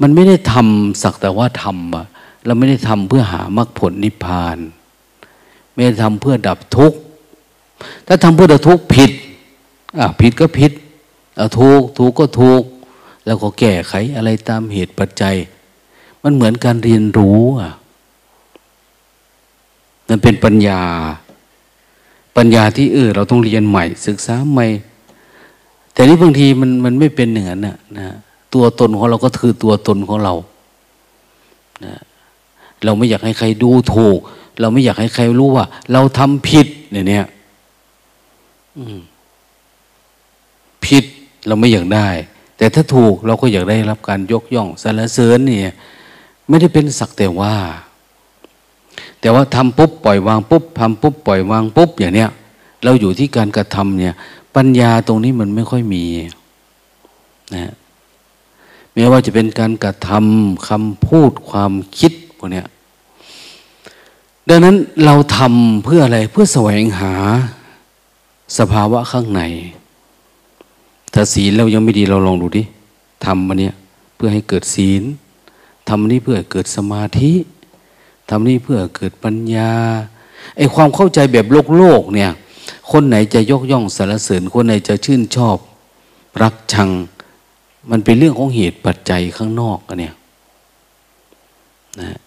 [0.02, 2.06] มันไม่ได้ทำสักแต่ว่าทำอะ
[2.46, 4.58] เราไม่ได้ทำเพื่อหามรรคผลนิพพาน
[5.74, 7.00] ไม่ได้ทำเพื่อดับทุกข์
[8.08, 9.12] ถ้าทำเพื่อดับทุกข์ผิด
[10.00, 10.72] อะผิดก็ผิด
[11.36, 12.64] เอาถูกถูกก็ถูก
[13.26, 15.36] แล้วก็แก้ไขอะไรตามเหตุปัจจัย
[16.24, 17.72] มันเหมือนการเรียนรู้อะ
[20.08, 20.82] มันเป็นปัญญา
[22.38, 24.68] ปัญญาที่เออเราต้องเรียนใหม่ ศึกษาใหม่
[25.94, 28.08] แต่นี้บางทีมันมันไม่เป็นอย่างนั้นนะนะ
[28.54, 30.34] ตัวตนของเราก็คือตัวตนของเรา
[31.86, 31.96] นะ
[32.84, 34.20] เราไม่อยากให้ใครดูถูก
[34.60, 37.28] เราไม่อยากให้ใครรู้ว่า เราทำผิดเนี่ย
[40.86, 41.04] ผิด
[41.48, 42.08] เราไม่อยากได้
[42.58, 45.74] แต่ถ้าถูกเราก็อยากได้รับการยกย่องสรรเสริญเนี่ย
[46.50, 47.56] ไม่ได้เป็นสักแต่ว่า
[49.22, 52.30] แต่ว่าทำปุ๊บปล่อยวางปุ๊บทำปุ๊บปล่อยวางปุ๊บอย่างเนี้ย
[52.84, 54.14] เราอยู่ที่การกระทำเนี่ย
[54.56, 56.04] ปัญญาตรงนี้มันไม่ค่อยมี
[57.56, 57.74] นะ
[58.94, 62.68] แม้ว่าจะเป็นการกระทำคำพูดความคิดพวกเนี้ย
[64.50, 67.14] ดังนั้นเราทำเพื่ออะไรเพื่อแสวงหา
[68.58, 69.42] สภาวะข้างใน
[71.14, 72.64] ถ้าศีลเรายังไม่ดีเราลองดูดิ
[73.26, 73.76] ทำมันเนี้ย
[74.16, 75.04] เพื่อให้เกิดศีล
[75.90, 77.32] ทำนี้เพื่อเกิดสมาธิ
[78.32, 79.72] ทำนี้เพื่อเกิดปัญญา
[80.58, 82.32] ไอความเข้าใจแบบโลกโลกเนี่ย
[82.92, 85.58] คนไหนจะยกย่องสรรเสริญ คนไหนจะชื่นชอบ
[86.42, 86.90] รักชัง
[87.90, 90.14] มันเป็นเรื่องของเหตุปัจจัยข้างนอกกันเนี่ย
[92.00, 92.20] นะ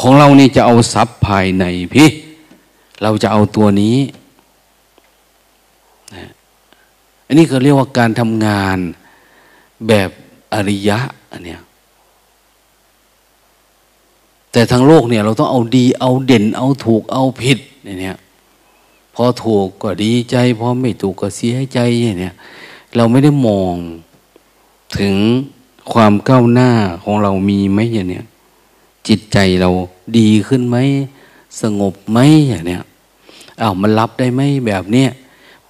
[0.00, 2.08] ของเรานี่จะเอาทรัพย์ภายในพี่
[3.02, 3.98] เราจะเอาตัวนี้
[6.14, 6.24] นะ
[7.26, 8.78] อันนี้ก็เรียกว่าการทำงาน
[9.88, 10.10] แบบ
[10.54, 10.98] อริยะ
[11.32, 11.60] อันเนี้ย
[14.54, 18.18] แต่ทางโลกเนี่ยเราต้องเอาดีเอาเด่นเอาถูกเอาผิดเนี่ย
[19.14, 21.78] พอถูกก็ดีใจ พอไม่ถูกก็เสียใจ
[22.20, 22.34] เนี่ย
[22.96, 23.74] เราไม่ได้มอง
[24.98, 25.14] ถึง
[25.92, 26.70] ความก้าวหน้า
[27.02, 28.24] ของเรามีไหมอย่างเนี้ย
[29.08, 29.70] จิตใจเรา
[30.18, 30.76] ดีขึ้นไหม
[31.60, 32.82] สงบไหมอย่างเนี้ย
[33.60, 35.10] อ้าวมันรับได้ไหมแบบเนี้ย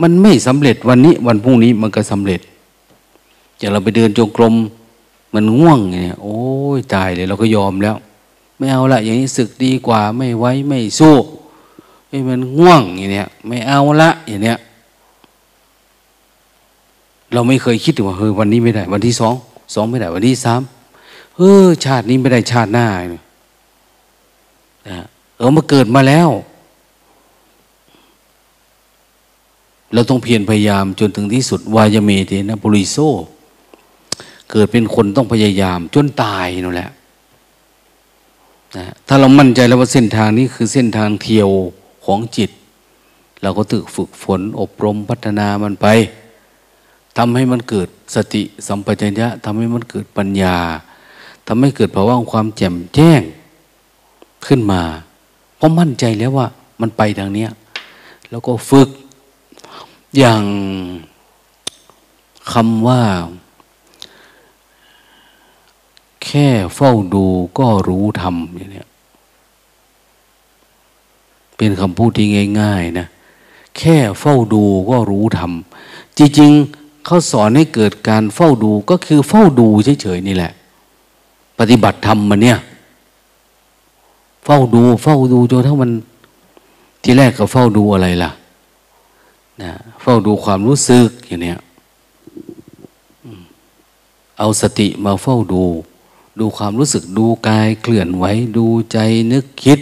[0.02, 2.40] มันไม่สำเร็จวันนี้วันพรุ่งนี้มันก็สำเร็จ
[3.58, 4.54] อย่างเราไปเดินจงกรม
[5.34, 6.38] มันง่วงอย่างเนี้ยโอ้
[6.76, 7.96] ยตายเลยเราก็ยอมแล้ว
[8.64, 11.16] ไม่เอาละอย่างนี้ศึกดีกว่าไม่ไว้ไม่สู้
[12.08, 14.58] ไอ้มันง่วงอย่างเนี้ยไม่เอาละอย่างเนี้ย
[17.32, 19.34] เราไม่เคยคิดถึงว่าเฮ้ยวันนี้ไม่ได้ วันที่สอง
[19.74, 20.60] สองไม่ได้ วันที่สาม
[21.36, 23.22] เออชาตินี้ไม่ได้ชาติหน้านะ
[25.36, 26.28] เออมาเกิดมาแล้ว
[29.92, 32.96] เราต้องเพียรพยายามจนถึงที่สุด วายเมเทนะปุริโซ
[34.50, 36.90] เกิดเป็นคนต้องพยายาม จนตายนั่นแหละ
[38.76, 41.50] นะถ้าเรามั่นใจแล้วว่าเส้นทางนี้คือเส้นทางเที่ยว
[42.04, 42.50] ของจิต
[43.42, 45.86] เราก็ตึกฝึกฝนอบรมพัฒนามันไป
[47.16, 50.56] ทำให้มันเกิดสติสัมปชัญญะทำให้มันเกิดปัญญา
[51.46, 53.22] ทำให้เกิดภาวะความแจ่มแจ้ง
[54.46, 54.82] ขึ้นมา
[55.56, 56.46] เพราะมั่นใจแล้วว่า
[56.80, 57.50] มันไปทางเนี้ย
[58.30, 58.88] แล้วก็ฝึก
[60.18, 60.42] อย่าง
[62.52, 63.00] คำว่า
[66.26, 67.24] แค่เฝ้าดู
[67.58, 68.84] ก็รู้ทำอย่างนี้
[71.56, 72.26] เป็นคำพูดที่
[72.60, 73.06] ง่าย ๆ นะ
[73.78, 79.66] แค่เฝ้าดูก็รู้ทำจริงๆเขาสอนให้เกิดการเฝ้าดูก็คือเฝ้าดู
[80.02, 80.52] เฉยๆนี่แหละ
[81.58, 82.58] ปฏิบัติธรรมมันเนี่ย
[84.44, 85.90] เฝ้าดู เฝ้าดูจนทั้งมัน
[87.02, 88.30] ที่แรกก็เฝ้าดูอะไรล่ะ
[89.62, 91.58] นะเฝ้าดูความรู้สึกอย่างเนี้ย
[94.38, 95.62] เอาสติมาเฝ้าดู
[96.38, 98.24] ดูความรู้สึกดูกายเคลื่อนไหว
[98.56, 98.98] ดูใจ
[99.32, 99.80] นึกคิด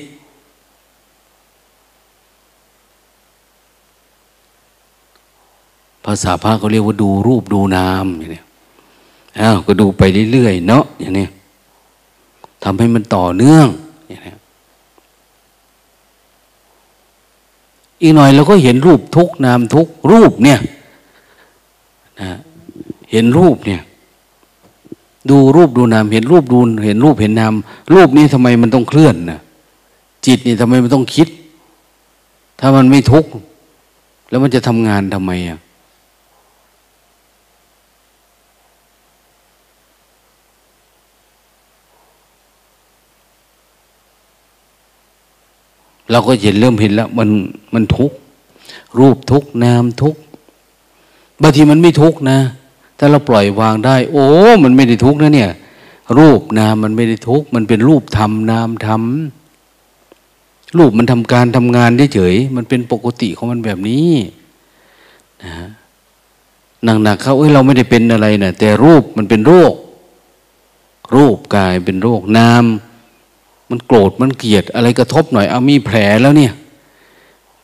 [6.05, 8.43] ภาษาพระเขาเรียกว่าดูรูปดูนามอย่างนี้
[9.41, 11.27] อ้าวก็ดูไปเรื่อยๆเนาะอย่างนี้
[12.63, 13.67] ทำให้มันต่อเนื่อง
[14.09, 14.35] อย่างนี้
[18.01, 20.59] อีกหน่อยเราก็เห็นรูปทุกนามทุกรูปเนี่ย
[22.21, 22.31] นะ
[23.11, 23.81] เห็นรูปเนี่ย
[25.31, 27.55] ดูรูปดูนามเห็นรูปดูเห็นรูปเห็นนาม
[27.95, 29.41] รูปนี้ทำไมมันต้องเคลื่อนนะ
[30.27, 31.29] จิตนี่ทำไมมันต้องคิด
[32.61, 33.31] ถ้ามันไม่ทุกข์
[34.29, 35.59] แล้วมันจะทำงานทำไมอะ
[46.11, 47.29] เราก็เห็นเริ่มเห็นแล้ว มัน
[47.75, 48.17] มันทุกข์
[48.99, 50.21] รูปทุกข์นามทุกข์
[51.43, 52.39] บางทีมันไม่ทุกข์นะ
[52.99, 54.27] ถ้าเราปล่อยวางได้ โอ้
[54.65, 55.51] มันไม่ได้ทุกข์นะเนี่ย
[56.19, 59.03] รูปนามมันไม่ได้ทุกข์มันเป็นรูปธรรมนามธรรม
[60.79, 64.11] รูปมันทำการทำงานเฉยมันเป็นปกติของมันแบบนี้
[65.45, 65.55] นะ
[67.03, 69.75] หนักๆเขาเอ้ยเราไม่ได้เป็นอะไรนะแต่รูปมันเป็นโรค
[71.15, 72.65] รูปกายเป็นโรคนาม
[73.71, 76.53] มันโกรธมันเกลียดอะไรกระทบหน่อย เอามีแผลแล้วเนี่ย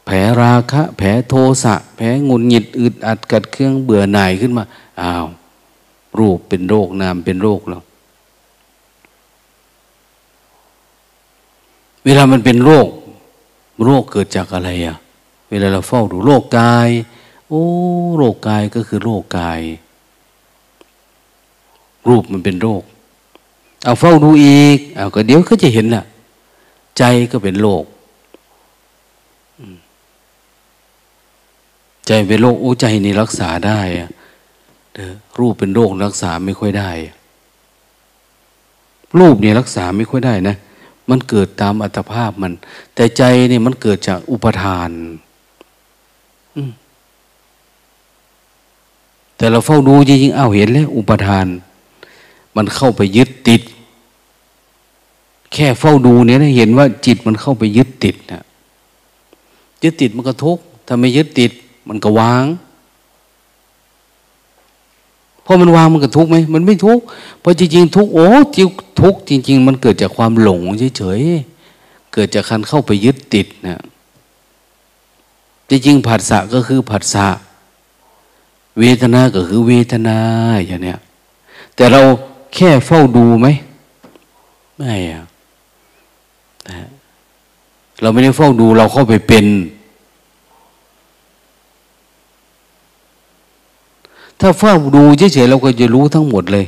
[0.06, 4.64] แผลราคะ แผลโทสะ แผลงุนหงิดอึดอัดกัดเครื่องเบื่อหน่ายขึ้นมา
[5.00, 5.26] อ้าว
[6.18, 7.82] รูปเป็นโรคนามเป็นโรคแล้ว
[12.04, 12.88] เวลามันเป็นโรค
[13.84, 14.96] โรคเกิดจากอะไรอะ
[15.50, 16.88] เวลาเราเฝ้าดูโรคกาย
[17.48, 17.64] โอ้
[18.16, 19.60] โรคกายก็คือโรคกาย
[22.08, 22.82] รูปมันเป็นโรค
[23.84, 26.04] เอาเฝ้าดูอีกเอาก็เดี๋ยวก็จะเห็นแหละ
[26.98, 27.84] ใจก็เป็นโรค
[32.06, 34.08] ใจเป็นโรคโอ้ใจนี่รักษาได้เด้อ
[35.38, 36.90] รูปเป็นโรครักษาไม่ค่อยได้
[39.18, 40.56] รูปเนี่ยรักษาไม่ค่อยได้นะ
[41.10, 42.52] มันเกิดตามอัตภาพมัน
[42.94, 44.90] แต่ใจเนี่ยมันเกิดจากอุปทาน
[49.36, 51.46] แต่เราเฝ้าดูจริงๆเอาเห็นแล้วอุปทาน
[52.56, 53.62] มันเข้าไปยึดติด
[55.52, 58.42] แค่เฝ้าดูเนี่ยนะเห็นว่าจิตมันเข้าไปยึดติดนะ
[59.82, 61.52] ยึดติดมันก็ทุกข์ถ้าไม่ยึดติด
[61.88, 62.44] มันก็วาง
[65.50, 67.04] พอมันวางมันก็ทุกข์ไหมมันไม่ทุกข์
[67.40, 68.68] เพราะจริงๆทุกข์โอ้จิว
[69.00, 70.60] ทุกจริง ๆ มันเกิดจากความหลง
[70.96, 73.80] เฉยๆเกิดจากการเข้าไปยึดติดนะ
[75.68, 77.26] จริงๆผัสสะก็คือผัสสะ
[78.78, 80.18] เวทนาก็คือเวทนา
[80.66, 80.98] อย่างเนี้ย
[81.74, 82.00] แต่เรา
[82.54, 83.48] แค่เฝ้าดูไหม
[84.76, 85.24] ไม่อะ
[88.00, 89.46] เราไม่ได้เฝ้าดูเราเข้าไปเป็น
[94.40, 96.66] ถ้าเฝ้าดูเฉยๆเราก็จะรู้ทั้งหมดเลย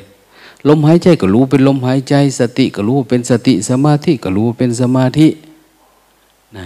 [0.68, 5.28] ลมหายใจก็รู้เป็นลมหายใจ สติก็รู้เป็นสติสมาธิก็รู้เป็นสมาธิ
[6.56, 6.64] นะ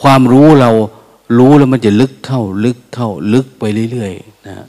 [0.00, 0.70] ความรู้เรา
[1.38, 4.66] รู้แล้วมันจะลึกเข้า ลึกเข้า ลึกไปเรื่อยๆนะ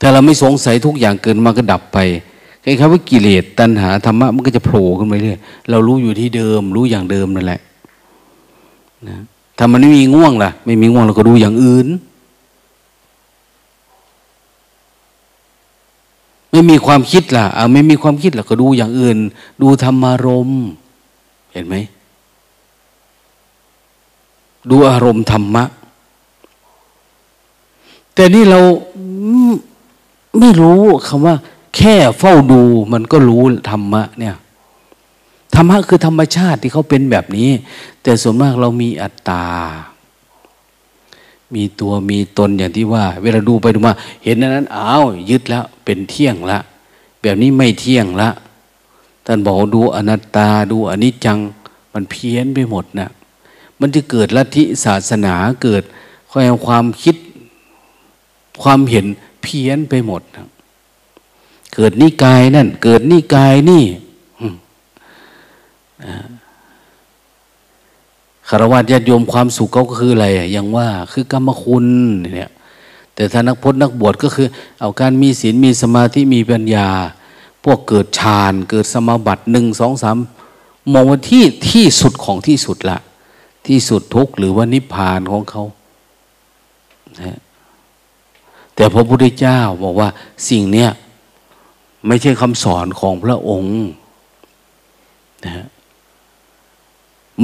[0.00, 1.98] ถ้าเราไม่สงสัยทุกอย่างเกินมาก็ดับไป
[2.64, 5.38] คล้ายๆว่ากิเลสตัณหาธรรมะมันก็จะโผล่ขึ้นไปเรื่อย
[5.70, 7.60] เรารู้อยู่ที่เดิม รู้อย่างเดิมนั่นแหละ
[9.08, 9.16] นะ
[9.58, 11.86] ถ้ามันไม่มีง่วงล่ะ ไม่มีง่วงเราก็ดูอย่างอื่น
[16.54, 19.18] ไม่มีความคิดล่ะเอาไม่มีความคิดล่ะก็ดูอย่างอื่น
[19.62, 20.50] ดูธรรมารม
[21.52, 21.74] เห็นไหม
[24.70, 25.64] ดูอารมณ์ธรรมะ
[28.14, 28.60] แต่นี่เรา
[30.38, 31.34] ไม่รู้คำว่า
[31.76, 32.62] แค่เฝ้าดู
[32.92, 34.36] มันก็รู้ธรรมะเนี่ย
[35.54, 37.48] ธรรมะคือธรรมชาติที่เขาเป็นแบบนี้
[38.02, 39.44] แต่ส่วนมากเรามีอัตตา
[41.54, 46.58] มีตัวมีตนอย่างที่ว่า เวลาดูไปดูมา เห็นนั้นอ้าวยึดแล้วเป็นเที่ยงละ
[47.20, 48.30] แบบนี้ไม่เที่ยงละ
[49.26, 51.38] ท่านบอกดูอนัตตาดูอนิจจัง
[51.92, 53.08] มันเพี้ยนไปหมดนะ
[53.80, 55.82] มันจะเกิดลัทธิศาสนาเกิด
[56.66, 57.16] ความคิด
[58.62, 59.06] ความเห็น
[59.42, 60.46] เพี้ยนไปหมดนะ
[61.74, 63.84] เกิดนิกายนั่น เกิดนิกายนี่
[68.48, 71.86] คารวะญาติโยมความสุขเขาก็คืออะไรอย่างว่าคือกรรมคุณ
[72.34, 72.50] เนี่ย
[73.14, 74.48] แต่ถ้านักพจนักบวชก็คือ
[74.80, 76.88] เอาการมีศีลมีสมาธิมีปัญญา
[77.64, 80.16] พวกเกิดฌานเกิดสมาบัติหนึ่งสองสาม
[80.92, 82.98] มองว่าที่ที่สุดของที่สุดละ
[83.66, 85.64] ที่สุดทุกหรือว่านิพพานของเขา
[87.20, 87.38] นะ
[88.74, 90.08] แต่พระพุทธเจ้าบอกว่า
[90.48, 90.90] สิ่งเนี้ย
[92.06, 93.76] ไม่ใช่คำสอนของพระองค์
[95.44, 95.66] นะ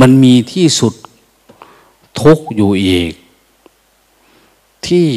[0.01, 0.95] มันมีที่สุด
[2.21, 3.13] ทุกอยู่อีก
[4.87, 5.11] ที่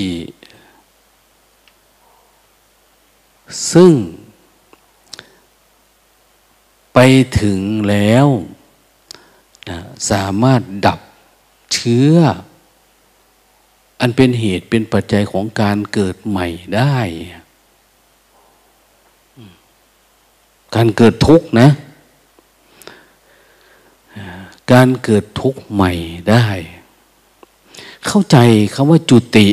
[3.72, 3.94] ซึ่ง
[6.94, 7.00] ไป
[7.42, 7.60] ถึง
[7.90, 8.28] แล้ว
[9.70, 9.80] นะ
[10.12, 11.00] สามารถดับ
[11.74, 12.16] เชื้อ
[14.00, 16.98] อันเป็นเหตุเป็นปัจจัยของการเกิดใหม่ได้
[20.76, 21.70] การเกิดทุกข์นะ
[24.72, 25.92] การเกิดทุกข์ใหม่
[26.30, 26.46] ได้
[28.08, 28.38] เข้าใจ
[28.74, 29.48] คำว่าจุติ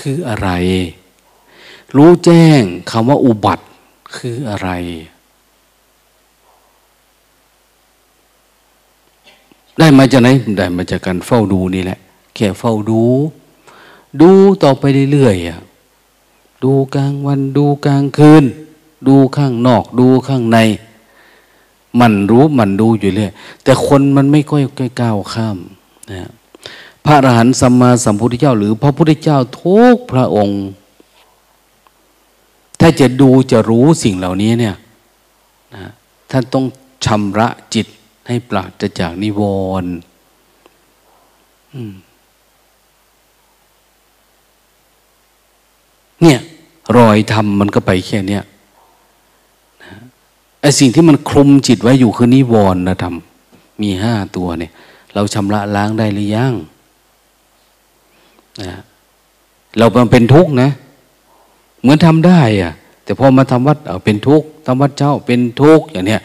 [0.00, 0.48] คืออะไร
[1.96, 2.60] รู้แจ้ง
[2.90, 3.64] คำว่าอุบัติ
[4.16, 4.70] คืออะไร
[9.78, 11.98] ได้มาจากไหนได้มาจากการเฝ้าดูนี่แหละ
[12.34, 13.02] แค่เฝ้าดู
[14.20, 14.30] ดู
[14.62, 18.44] ต่อไปเรื่อยๆดูกลางวันดูกลางคืน
[19.08, 20.58] ดูข้างนอกดูข้างใน
[22.00, 23.30] มันรู้มันดูอยู่เลย
[23.62, 24.62] แต่คนมันไม่ค่อย
[25.00, 25.58] ก้าวข้าม
[26.12, 26.30] นะ
[27.04, 30.62] พระอรหันต์สัมมาสัมพุทธเจ้า หรือพระพุทธเจ้าทุกพระองค์
[32.80, 34.76] ถ้าจะดูจะรู้สิ่งเหล่านี้เนี่ย
[35.74, 35.90] นะ
[36.30, 36.64] ท่านต้อง
[37.04, 37.86] ชำระจิต
[38.26, 39.42] ให้ปราศจากนิว
[39.82, 39.92] รณ์
[46.22, 46.40] เนี่ย
[46.96, 48.44] รอยธรรมมันก็ไปแค่เนี้ย
[50.64, 53.14] ไอ้สิ่งที่มันคลุมจิตไว้อยู่คือนิวรณธรรม
[53.82, 54.72] มีห้าตัวเนี่ย
[55.14, 56.54] เราชำระล้างได้หรือยัง
[58.62, 58.80] นะ
[59.78, 60.70] เราเป็นทุกข์นะ
[61.80, 62.72] เหมือนทำได้อะ
[63.04, 66.20] แต่พอมาทำวัดเอาเป็นทุกข์ทำวัดเจ้าเป็นทุกข์อย่างเนี้ย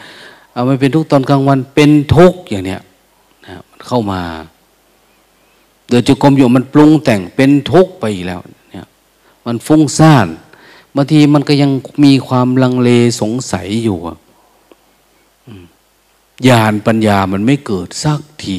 [0.52, 2.80] เอาไม่เป็นทุกข์ตอนกลางวันเป็นทุกข์อย่างเนี้ย
[3.46, 4.20] นะมันเข้ามา
[5.86, 8.86] เดือดจุกรมอยู่มันปรุงแต่งเป็นทุกข์ไปอีกแล้วเนี่ย
[9.46, 10.28] มันฟุ้งซ่าน
[10.94, 11.70] บางทีมันก็ยัง
[12.04, 13.98] มีความลังเลสงสัยอยู่
[16.48, 18.58] ญาณปัญญามันไม่เกิดสักที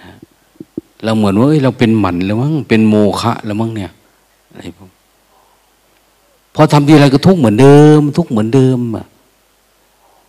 [0.00, 0.10] นะ
[1.02, 3.92] เราเหมือนว่าเราเป็นหมันแล้วมั้งเป็นโมฆะแล้วมั้งเนี่ย
[4.50, 4.64] อะไร
[6.54, 9.06] พอทำทีอะไรก็ทุกเหมือนเดิม ทุกเหมือนเดิมอะ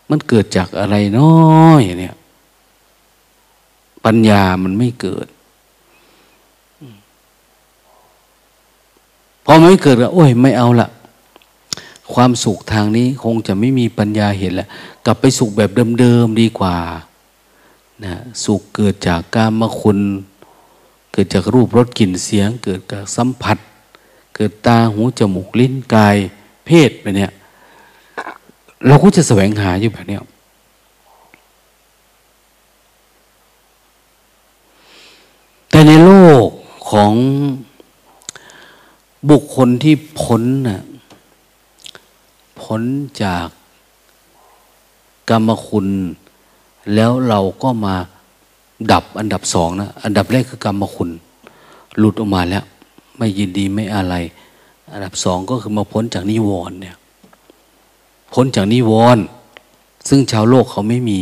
[0.09, 1.31] มันเกิดจากอะไรน้
[1.63, 2.15] อยเนี่ย
[4.05, 5.27] ปัญญามันไม่เกิด
[9.45, 10.89] พอไม่เกิดก็โอ้ยไม่เอาละ
[12.13, 14.69] ความสุขทางนี้คงจะไม่มีปัญญาเห็นแล้ว
[15.05, 16.77] กลับไปสุขแบบเดิมๆดีกว่า
[18.05, 19.99] นะสุขเกิดจากการมคุณ
[21.11, 23.57] เกิดจากรูปรสกลิ่นเสียง เกิดจากสัมผัส
[24.35, 26.17] เกิดตาหูจมูกลิ้นกาย
[26.65, 27.31] เพศไปเนี่ย
[28.87, 30.17] เราก็จะแสวงหาอยู่แบบนี้
[35.69, 36.11] แต่ในโล
[36.45, 36.47] ก
[36.89, 37.13] ของ
[39.29, 40.81] บุคคลที่พ้นน่ะ
[42.61, 42.81] พ้น
[43.23, 43.47] จาก
[45.29, 45.87] กรรมคุณ
[46.93, 47.95] แล้วเราก็มา
[48.91, 51.09] ดับอันดับสองนะอันดับแรกคือกรรมคุณ
[51.97, 52.63] หลุดออกมาแล้ว
[53.17, 54.15] ไม่ยินดีไม่อะไร
[54.93, 56.95] อันดับสองก็คือมาพ้นจากนิวรณ์เนี่ย
[58.33, 59.23] พ้นจากนิวรณ์
[60.09, 61.21] ซึ่งชาวโลกเขาไม่มี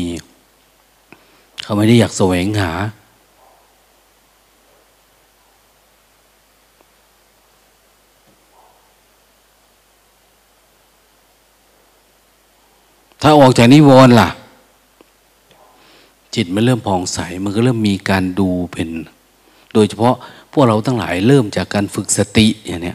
[1.63, 2.71] เขาไม่ได้อยากแสวงหา
[13.25, 14.29] ถ้าออกจากนิวรณ์ล่ะ
[16.35, 18.87] จิตมันเริ่มผ่องใส มันก็เริ่มมีการดูเป็น
[19.73, 20.15] โดยเฉพาะ
[20.51, 22.93] พวกเราทั้งหลายเริ่มจากการฝึกสติอย่างนี้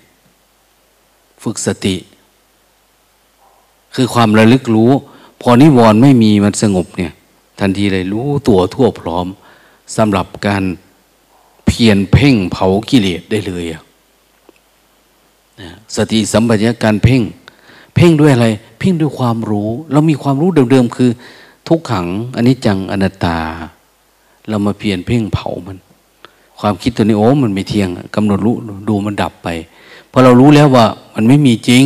[1.43, 1.97] ฝึกสติ
[3.95, 4.91] คือความระลึกรู้
[5.43, 7.13] พอนิวรณ์ไม่มีมันสงบเนี่ย
[7.61, 9.27] ทันทีเลยรู้ตัวทั่วพร้อม
[9.97, 10.65] สำหรับการ
[11.67, 13.65] เพียรเพ่งเผากิเลสได้เลย
[15.97, 17.23] สติสัมปชัญญะการเพ่ง
[17.99, 21.11] เพ่งด้วยอะไร เพ่งด้วยความรู้ เรามีความรู้เดิมๆคือ
[21.69, 23.39] ทุกขังอันนี้จังอนัตตา
[24.49, 25.79] เรามาเพียนเพ่งเผามัน
[26.61, 28.55] ความคิดตัวนี้โอ้มันไม่เที่ยงกำหนดรู้
[28.89, 29.49] ดูมันดับไป
[30.11, 31.85] พอเรารู้แล้วว่า มันไม่มีจริง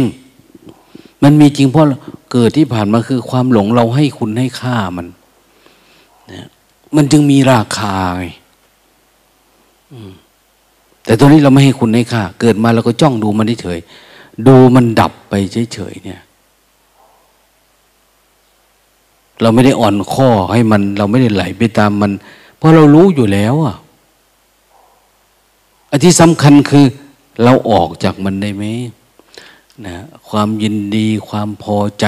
[1.23, 1.85] มันมีจริงเพราะ
[2.33, 5.07] เกิดที่ผ่านมาคือความหลงเราให้คุณให้ค่ามัน
[6.33, 6.47] นะ
[6.97, 8.25] มันจึงมีราคาไง
[11.05, 13.79] แต่ตอนนี้เราไม่ให้คุณให้ค่า เกิดมาเราก็จ้องดูมันเฉย
[14.47, 15.35] ดูมันดับไป
[15.73, 16.21] เฉยๆเนี่ย
[19.41, 22.13] เราไม่ได้อ่อนข้อให้มัน เราไม่ได้ไหลไปตามมัน
[22.57, 23.77] เพราะเรารู้อยู่แล้วอะ
[25.91, 26.87] อันที่สำคัญคือ
[27.43, 28.65] เราออกจากมันได้ไหม
[29.87, 29.97] นะ
[30.29, 32.07] ความยินดี ความพอใจ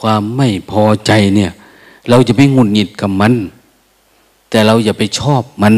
[0.00, 1.52] ความไม่พอใจเนี่ย
[2.08, 3.34] เราจะไม่งุนหงิดกับมัน
[4.50, 5.74] แต่เราอย่าไปชอบมัน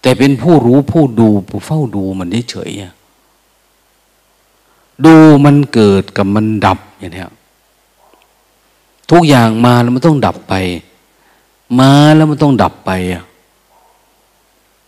[0.00, 2.93] แต่เป็นผู้รู้ผู้ดูผู้เฝ้าดูมันเฉยๆ
[5.04, 5.14] ดู
[5.44, 7.24] มันเกิดกับมันดับอย่างนี้
[9.10, 10.54] ทุกอย่างมาแล้วมันต้องดับไป
[11.78, 13.24] มาแล้วมันต้องดับไปอะ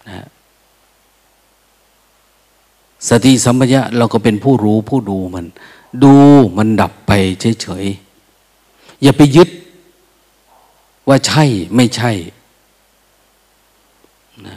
[0.09, 0.27] นะ
[3.09, 5.47] สติสัมปชัญญะเราก็เป็นผู้รู้ผู้ดูมัน
[6.05, 6.15] ดู
[6.57, 7.13] มันดับไป
[7.63, 9.49] เฉยๆอย่าไปยึด
[11.09, 11.45] ว่าใช่
[11.77, 12.11] ไม่ใช่
[14.47, 14.57] นะ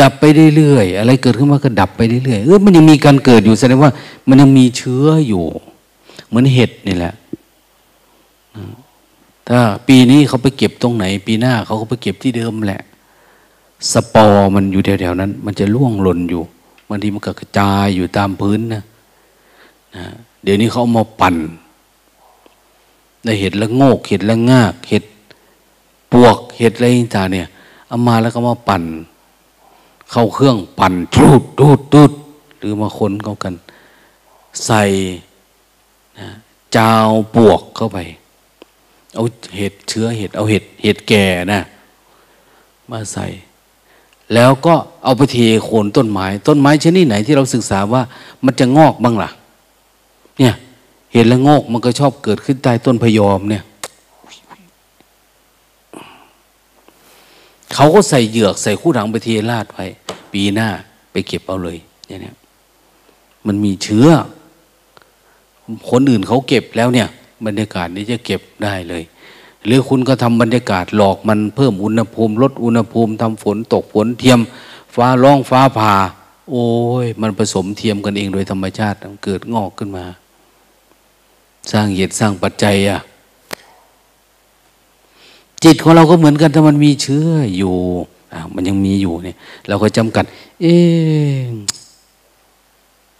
[0.00, 0.24] ดับไป
[0.56, 3.92] เรื่อยๆอะไรเกิดขึ้นมาก็ดับไปเรื่อยๆเออมันยังมีการเกิดอยู่แสดงว่า
[4.28, 5.44] มันยังมีเชื้ออยู่
[6.26, 7.14] เหมือนเห็ดนี่แหละ
[9.48, 12.82] ถ้าปีนี้เขาไปเก็บตรงไหน ปีหน้าเขาก็ไปเก็บที่เดิมแหละ
[13.92, 16.42] สปอร์มันอยู่แถวๆนั้น มันจะล่วงหล่นอยู่
[16.88, 18.82] บางทีมันก็กระจายอยู่ตามพื้นนะ
[19.96, 20.04] นะ
[20.42, 21.36] เดี๋ยวนี้เขาเอามาปั่น
[23.24, 25.04] ในเห็ดละโงกเห็ดละงาก เห็ด
[26.12, 26.86] ปวกเห็ดอะไร
[27.16, 27.48] ต่างเนี่ย
[27.88, 28.82] เอามาแล้วก็มาปั่น
[30.10, 32.12] เข้าเครื่องปั่นทูดทูดทูด
[32.58, 33.54] หรือมาคนเข้ากัน
[34.66, 34.82] ใส่
[36.18, 36.28] นะ
[36.76, 37.98] จาวปวกเข้าไป
[39.14, 39.24] เอา
[39.56, 41.60] เห็ดเชื้อเห็ด เอาเห็ดเห็ดแก่นะ
[42.90, 43.26] มาใส่
[44.34, 48.02] แล้วก็เอาไปเทโคนต้นไม้ ต้นไม้ชนิดไหนที่เราศึกษาว่า
[48.44, 49.30] มันจะงอกบ้างล่ะ
[50.38, 50.54] เนี่ย
[51.12, 53.64] เห็นแล้วงอกมันก็ชอบเกิดขึ้นใต้ต้นพยอมเนี่ย
[57.80, 59.86] เขาก็ใส่เหยือกใส่คู่ถังไปเทราดไว้
[60.32, 60.68] ปีหน้า
[61.12, 62.32] ไปเก็บเอาเลยอย่างนี้
[63.46, 64.08] มันมีเชื้อ
[65.90, 67.08] คนอื่นเขาเก็บแล้วเนี่ย
[67.46, 69.02] บรรยากาศนี้จะเก็บได้เลย
[69.64, 74.40] หรือคุณก็ทำบรรยากาศหลอกมันเพิ่มอุณหภูมิ ลดอุณหภูมิทำฝนตกฝนเทียม
[74.94, 75.94] ฟ้าร้องฟ้าผ่า
[76.50, 76.66] โอ้
[77.04, 80.04] ย มันผสมเทียมกันเองโดยธรรมชาติเกิดงอกขึ้นมา
[81.72, 83.00] สร้างเหตุสร้างปัจจัยอะ
[85.64, 87.74] จิตของเราก็เหมือนกันถ้ามันมีเชื้ออยู่
[88.54, 89.36] มันยังมีอยู่เนี่ย
[89.68, 90.24] เราก็จำกัด
[90.60, 90.66] เอ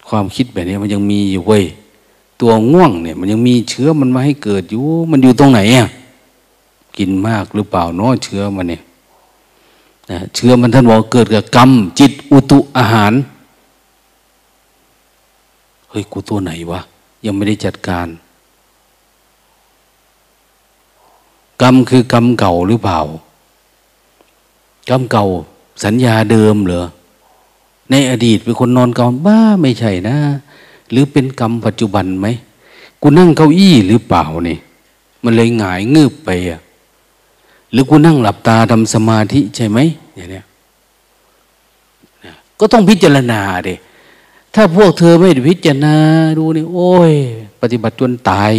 [0.09, 1.65] ความคิดแบบนี้มันยังมีอยู่เว้ย
[2.41, 5.89] ตัวง่วงเนี่ย มันยังมีเชื้อมันมาให้เกิดอยู่ มันอยู่ตรงไหนอะ
[6.97, 8.83] กินมากหรือเปล่าน้อเชื้อมันเนี่ย
[10.11, 13.13] นะเชื้อมันท่านบอกเกิดกับกรรม จิตอุตุอาหาร
[15.91, 16.81] เฮ้ยกูตัวไหนวะ
[17.25, 18.07] ยังไม่ได้จัดการ
[21.63, 23.01] กรรมคือกรรมเก่าหรือเปล่า
[24.91, 25.27] กรรมเก่า
[25.85, 26.87] สัญญาเดิมเหรอ
[27.91, 30.17] ในอดีตเป็นคนนอนกอนบ้าไม่ใช่นะ
[30.91, 32.27] หรือเป็นกรรมปัจจุบันไหม
[33.01, 34.59] กูนั่งเก้าอี้หรือเปล่านี่
[35.25, 36.61] มันเลยหงายงืบไปอะ
[37.73, 39.79] หรือกูนั่งหลับตาทำสมาธิใช่ไหม
[40.15, 40.43] อย่างนี้
[42.59, 43.71] ก็ต้องพิจารณาเด
[44.55, 45.95] ถ้าพวกเธอไม่พิจารณา
[46.39, 47.13] ดูนี่โอ้ย
[47.61, 48.53] ปฏิบัติจนตาย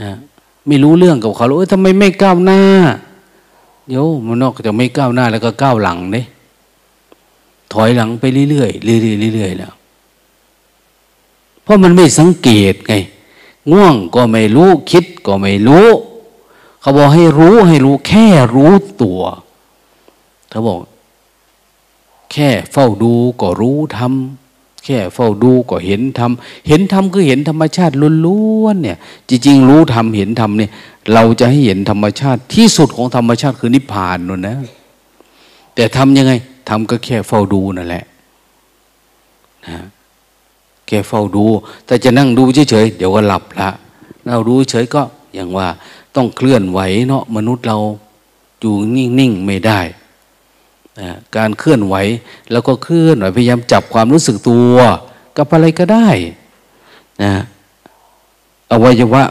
[0.00, 0.10] นะ
[0.66, 2.60] ไม่รู้เรื่องกับเขาเลยทำไมไม่ก้าวหน้า
[3.88, 6.22] เดี๋ยวมันนอกจากไม่ก้าวหน้าแล้วก็ก้าวหลังเด้
[7.72, 8.70] ถอยหลังไปเรื่อยๆเรื่อ
[9.30, 9.72] ยๆเรื่อยๆแล้ว
[11.62, 12.92] เพราะมันไม่สังเกตไง
[13.72, 15.88] ง่วงก็ไม่รู้คิดก็ไม่รู้
[16.80, 19.20] เขาบอกให้รู้ให้รู้แค่รู้ตัว
[20.50, 20.78] เขาบอก
[22.32, 24.43] แค่เฝ้าดูก็รู้ทำ
[24.84, 27.94] แค่เฝ้าดูก็เห็นทำเห็นทำคือเห็นธรรมชาติ
[28.26, 30.70] ล้วนๆเนี่ย จริง ๆ รู้ทำเห็นทำเนี่ย
[31.12, 34.56] เราจะให้เห็นธรรมชาติที่สุดของธรรมชาติคือนิพพานนั่นนะ
[35.74, 36.32] แต่ทำยังไง
[36.68, 38.04] ทำก็แค่เฝ้าดูนั่นแหละ
[39.66, 39.78] นะ
[40.86, 41.44] แค่เฝ้าดู
[41.86, 43.70] แต่จะนั่งดูเฉยๆเดี๋ยวก็หลับละ
[44.26, 45.02] เราดูเฉยก็
[45.34, 45.68] อย่างว่า
[46.14, 47.78] ต้องเคลื่อนไหวเนาะมนุษย์เรา
[48.60, 49.80] อยู่นิ่งๆไม่ได้
[51.36, 51.94] การเคลื่อนไหว
[52.52, 54.76] แล้วก็เคลื่อนไหวพยายามจับความรู้สึกตัว
[55.36, 56.08] กับอะไรก็ได้
[57.22, 57.34] นะ
[58.70, 59.24] อวัยวะ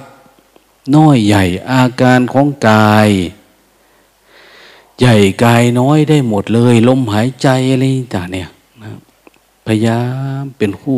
[0.95, 3.09] น้อยใหญ่อาการของกาย
[4.99, 7.83] ใหญ่กายน้อยได้หมดเลย ลมหายใจอะไร
[8.15, 8.49] ต่างเนี่ย
[8.83, 8.91] นะ
[9.65, 10.01] พยายา
[10.41, 10.97] มเป็นผู้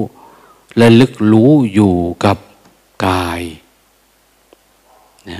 [0.82, 1.93] ระลึกรู้อยู่
[2.26, 2.38] กับ
[3.07, 3.41] กาย
[5.30, 5.39] นะ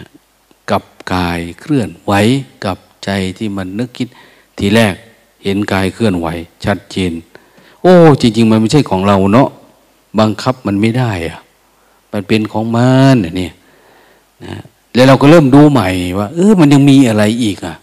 [0.72, 2.14] กับกายเคลื่อนไหว
[2.66, 4.08] กับใจที่มันนึกคิด
[4.58, 4.96] ทีแรก
[5.46, 6.28] เห็นกายเคลื่อนไหว
[6.66, 7.12] ชัดเจน
[7.82, 9.50] โอ้ จริง ๆ มันไม่ใช่ของเราเนาะ
[10.20, 11.40] บังคับมันไม่ได้อะ
[12.14, 13.54] มันเป็นของมันเนี่ย
[14.46, 14.56] นะ
[14.94, 15.90] แล้วเราก็เริ่มดูใหม่
[16.20, 17.76] ว่า เออมันยังมีอะไรอีกอะ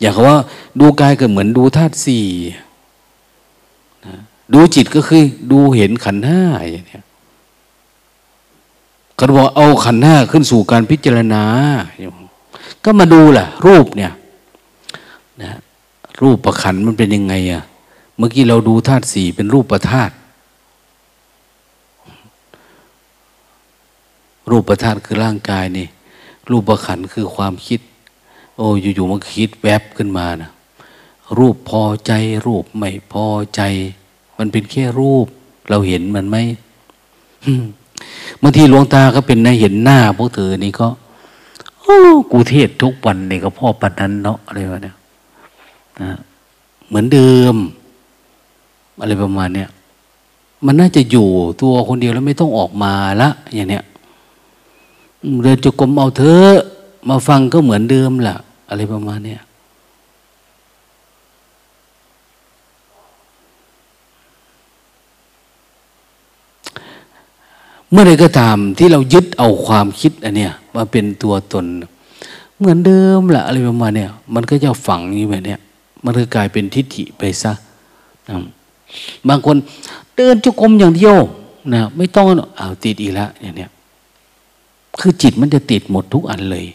[0.00, 0.36] อย่างว่า
[0.80, 2.26] ดูกายก็เหมือนดูธาตุสี่
[4.06, 4.14] นะ
[4.54, 5.22] ดูจิตก็คือ
[5.52, 7.04] ดูเห็นขันห้าอย่างเนี้ย
[9.14, 11.42] เขาบอกเอาขันห้าขึ้นสู่การพิจารณา
[12.84, 14.12] ก็มาดูแหละรูปเนี่ย
[16.22, 17.62] รูปประขันมันเป็นยังไงอะ
[18.16, 20.14] เมื่อกี้เราดูธาตุสี่เป็นรูปประธาตุ
[24.50, 25.86] รูปประธาตุคือร่างกายนี่
[26.50, 27.80] รูปประขันคือความคิด
[28.56, 30.50] โอ้อยู่ๆมันคิดแวบขึ้นมานะ
[31.38, 32.12] รูปพอใจ
[32.46, 33.62] รูปไม่พอใจ
[34.38, 35.26] มันเป็นแค่รูป
[35.70, 36.36] เราเห็นมันไหม
[38.42, 40.88] บางทีหลวงตาก็เป็นนะเห็นหน้าพวกเธอนี่ก็
[41.80, 41.98] โอ้
[42.32, 44.94] กูเทศทุกวันนี่ก็พ่อปันนั้นเนาะอะไรวะเนี่ย
[46.02, 46.12] นะ
[46.88, 47.54] เหมือนเดิม
[49.00, 49.68] อะไรประมาณเนี้ย
[50.66, 51.28] มันน่าจะอยู่
[51.60, 52.92] ตัวคนเดียวแล้วไม่ต้องออกมา
[53.22, 53.84] ละอย่างเนี้ย
[55.42, 56.36] เดินจุกรมเอาเถอ
[57.08, 58.36] มาฟังก็เหมือนเดิมละ
[58.68, 59.40] อะไรประมาณเนี้ย
[67.90, 71.64] เมื่อใดก็ตามที่เรายึดเอาความคิดอันเนี้ยมาเป็นตัวตน
[72.58, 75.60] เหมือนเดิมแหละอะไรประมาณเนี้ยมันก็จะฝังอยู่แบบเนี้ย
[76.04, 77.52] มันก็กลายเป็นทิฏฐิไปซะ
[78.28, 78.36] นะ
[79.28, 79.56] บางคน
[80.16, 81.16] เดินจุกรมอย่างเดียว
[81.74, 82.26] นะไม่ต้อง
[82.56, 83.70] เอาติดอีกแล้วอย่างเนี้ย
[85.00, 86.66] คือจิตมันจะติดหมดทุกอันเลย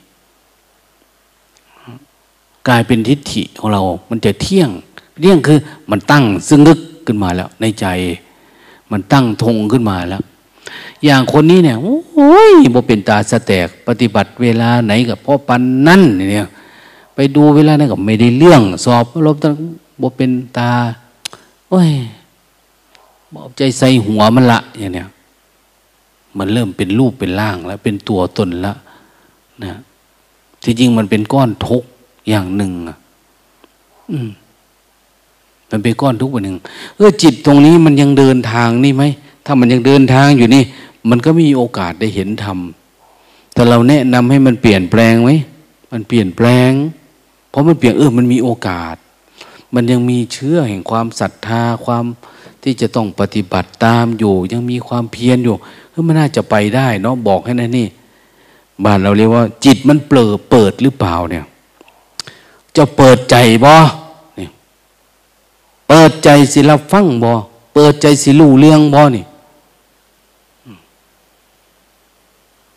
[2.67, 4.69] กลายเป็นทิฏฐิของเรา มันจะเที่ยง
[5.21, 5.59] เที่ยงคือ
[5.91, 7.86] มันตั้งซึ่งนึกขึ้นมาแล้ว ในใจ
[8.91, 10.23] มันตั้งธงขึ้นมาแล้ว
[11.05, 16.01] อย่างคนนี้เนี่ยโอ้ยบ่เป็นตาสแตกปฏิบัติเวลาไหนกับพ่อปันนั่น
[16.32, 16.47] เนี่ย
[17.16, 19.53] ไปดูเวลานั้นก็ไม่ได้เรื่อง สอบรบตั้ง
[20.01, 20.72] บ่เป็นตา
[21.70, 21.89] โอ้ย
[23.34, 25.07] บอกใจใส่หัวมันละอย่างเนี้ย
[26.38, 28.74] มันเริ่มเป็นรูปเป็นร่างแล้ว เป็นตัวตนละ
[29.63, 29.80] นะ
[30.63, 31.84] ที่จริงมันเป็นก้อนทุก
[32.30, 32.72] อย่างหนึ่ง
[34.11, 34.30] อืม
[35.72, 36.57] มันเป็นก้อนทุกอย่างหนึ่ง
[36.95, 39.03] เออจิตตรงนี้มันยังเดินทางนี่ไหม
[39.45, 40.63] ถ้ามันยังเดินทางอยู่นี่
[41.09, 42.57] มันก็มีโอกาสได้เห็นธรรม
[43.53, 45.32] แต่เราแนะนำให้มันเปลี่ยนแปลงไหม
[45.91, 46.72] มันเปลี่ยนแปลง
[47.56, 48.95] เพราะมันเปลี่ยนเออมันมีโอกาส
[49.76, 52.06] มันยังมีเชื้อแห่งความศรัทธาความ
[52.64, 55.56] ที่จะต้องปฏิบัติตามอยู่ ยังมีความเพียรอยู่
[55.89, 57.88] เออมันน่าจะไปได้เนาะบอกให้นะนี่
[58.84, 61.45] บ้านเราเรียกว่า จิตมันเปิดเปิดหรือเปล่าเนี่ย
[62.78, 63.36] จะเปิดใจ
[63.66, 63.74] บ่
[64.38, 64.49] เนี่ย
[65.88, 67.32] เปิดใจสิรับฟังบ่
[67.74, 69.26] เปิดใจสิรู้เรื่องบ่นี่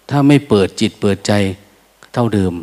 [0.08, 1.32] ถ้าไม่เปิดจิตเปิดใจ
[2.14, 2.54] เท่าเดิม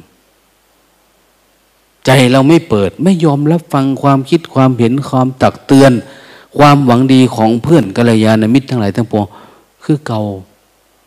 [2.05, 5.91] ใจเราไม่เปิด ไม่ยอมรับฟังความคิดความเห็นความตักเตือน
[6.57, 9.27] ความหวังดีของเพื่อนกัลยาณมิตรทั้งหลายทั้งปวง
[9.83, 10.21] คือเก่า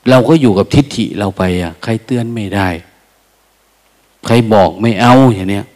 [0.09, 2.69] เราก็อยู่กับทิฏฐิเราไปอะ ใครเตือนไม่ได้
[4.27, 5.67] ใครบอกไม่เอาอย่างเนี้ย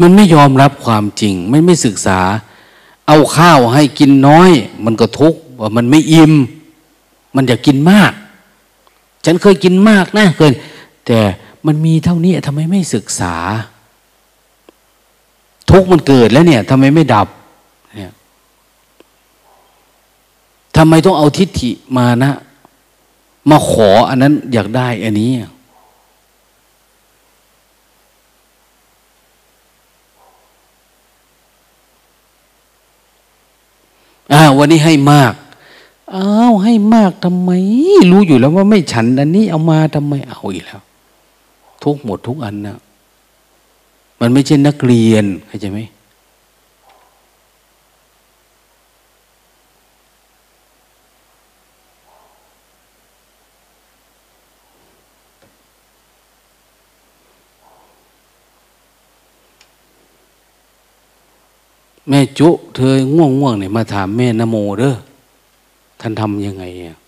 [0.00, 2.20] มันไม่ยอมรับความจริง ไม่ไม่ศึกษา
[3.06, 4.50] เอาข้าวให้กินน้อย
[4.84, 6.32] มันก็ทุกข์ว่ามันไม่อิ่ม
[7.34, 8.12] มันอยากกินมาก
[9.24, 10.52] ฉันเคยกินมากนะเคย
[11.06, 11.18] แต่
[11.66, 13.34] มันมีเท่านี้ทำไมไม่ศึกษา
[15.70, 17.28] ทุกมันเกิดแล้วเนี่ยทำไมไม่ดับ
[17.96, 18.12] เนี่ย
[20.76, 22.32] ทำไมต้องเอาทิฏฐิมานะ
[23.50, 25.30] มาขออันนั้นอยากได้อันนี้
[34.32, 35.32] อ่า วันนี้ให้มาก
[36.14, 37.50] อ้าวให้มากทำไม
[38.10, 40.82] รู้อยู่แล้วว่าไม่ฉันอันนี้เอามาทำไมเอาอีกแล้ว
[41.84, 42.78] ทุกหมดทุกอันนะ
[44.20, 45.80] มันไม่ใช่นักเรียนเข้าใจไหม
[62.08, 64.94] แม่จุ เธอง่วงง่วงเนี่ยมาถามแม่นโมเด้อ
[66.00, 67.01] ท่านทำยังไงอะ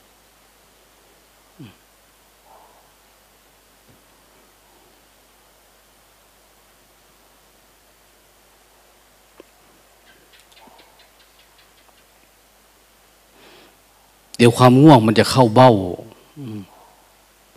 [14.37, 15.73] เดี๋ยวความง่วงมันจะเข้าเบ้า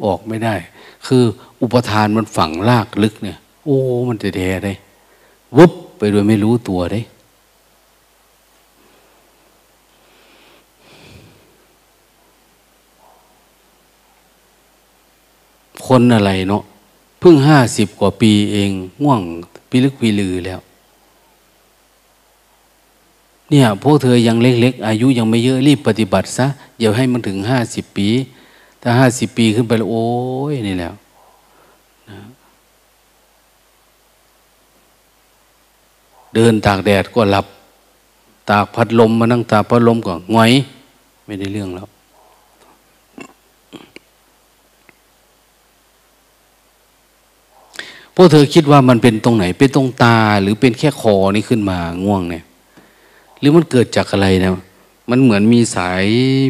[0.05, 0.55] ออกไม่ได้
[1.07, 1.23] คือ
[1.61, 3.77] อุปทานมันฝังลากลึกเนี่ย โอ้
[4.09, 4.73] มันจะแดได้
[5.57, 7.01] วุบไปโดยไม่รู้ตัวได้
[15.87, 16.63] คนอะไรเนาะ
[17.19, 18.71] เพิ่งห้าสิบกว่าปีเอง
[19.03, 19.21] ง่วง
[19.69, 20.59] ปีลึกปีลือแล้ว
[23.49, 26.47] เนี่ยพวกเธอยังเล็กๆ อายุยังไม่เยอะรีบปฏิบัติซะ
[26.79, 28.07] อย่าให้มันถึงห้าสิบปี
[28.81, 30.05] ถ้าห้าสิบปีขึ้นไปแล้วโอ้
[30.51, 30.93] ยนี่แล้ว
[32.09, 32.19] นะ
[36.33, 37.45] เดินตากแดดก็หลับ
[38.49, 40.51] ตากพัดลมมานั่งตากพัดลมก็งอย
[41.25, 41.87] ไม่ได้เรื่องแล้ว
[48.15, 52.45] พวกเธอคิดว่ามันเป็นตรงไหน เป็นตรงตาหรือเป็นแค่คอนี่ขึ้นมาง่วงเนี่ย
[53.39, 54.51] หรือมันเกิดจากอะไรนะ
[55.09, 56.03] มันเหมือนมีสาย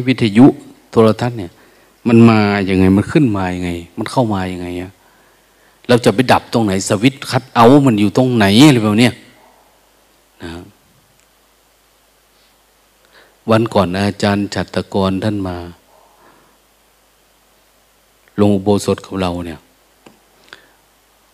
[0.06, 0.46] วิทยุ
[0.90, 1.52] โทรทัศน์เนี่ย
[2.08, 4.92] มันมาอย่างไงมันขึ้นมาอย่างไง มันเข้ามาอย่างไงอะ
[5.88, 9.10] เราจะไปดับตรงไหน สวิตคัดเอา มันอยู่ตรงไหนอะไรแบบนี้
[10.42, 10.50] นะ
[13.50, 15.56] วันก่อนอาจารย์ฉัตกรท่านมา
[18.40, 19.60] ลงอุโบสถกับเราเนี่ย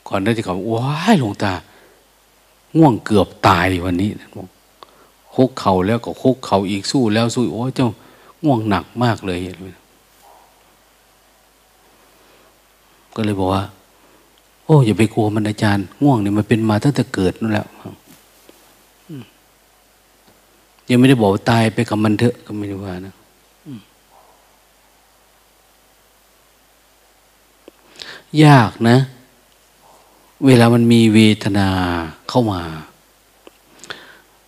[0.09, 1.53] ก่อนได้ที่เขาว้ายหลวงตา
[2.77, 4.49] ง่วงเกือบตายวันนี้บอก
[5.35, 7.89] คุกเข่าแล้วก็คุกเข่าอีกสู้แล้วสู้โอ้เจ้า
[8.45, 9.39] ง่วงหนักมากเลย
[13.15, 13.65] ก็เลยบอกว่า
[14.65, 17.67] โอ้อย่าไปกลัวมันอาจารย์ ง่วงเนี่ยมันเป็นมาตั้งแต่เกิดนั่นแหละ
[20.91, 23.15] ยังไม่ได้บอกตายไปกับมันเถอะก็ไม่ได้ว่านะ
[28.45, 28.97] ยากนะ
[30.47, 31.69] เวลามันมีเวทนา
[32.29, 32.63] เข้ามา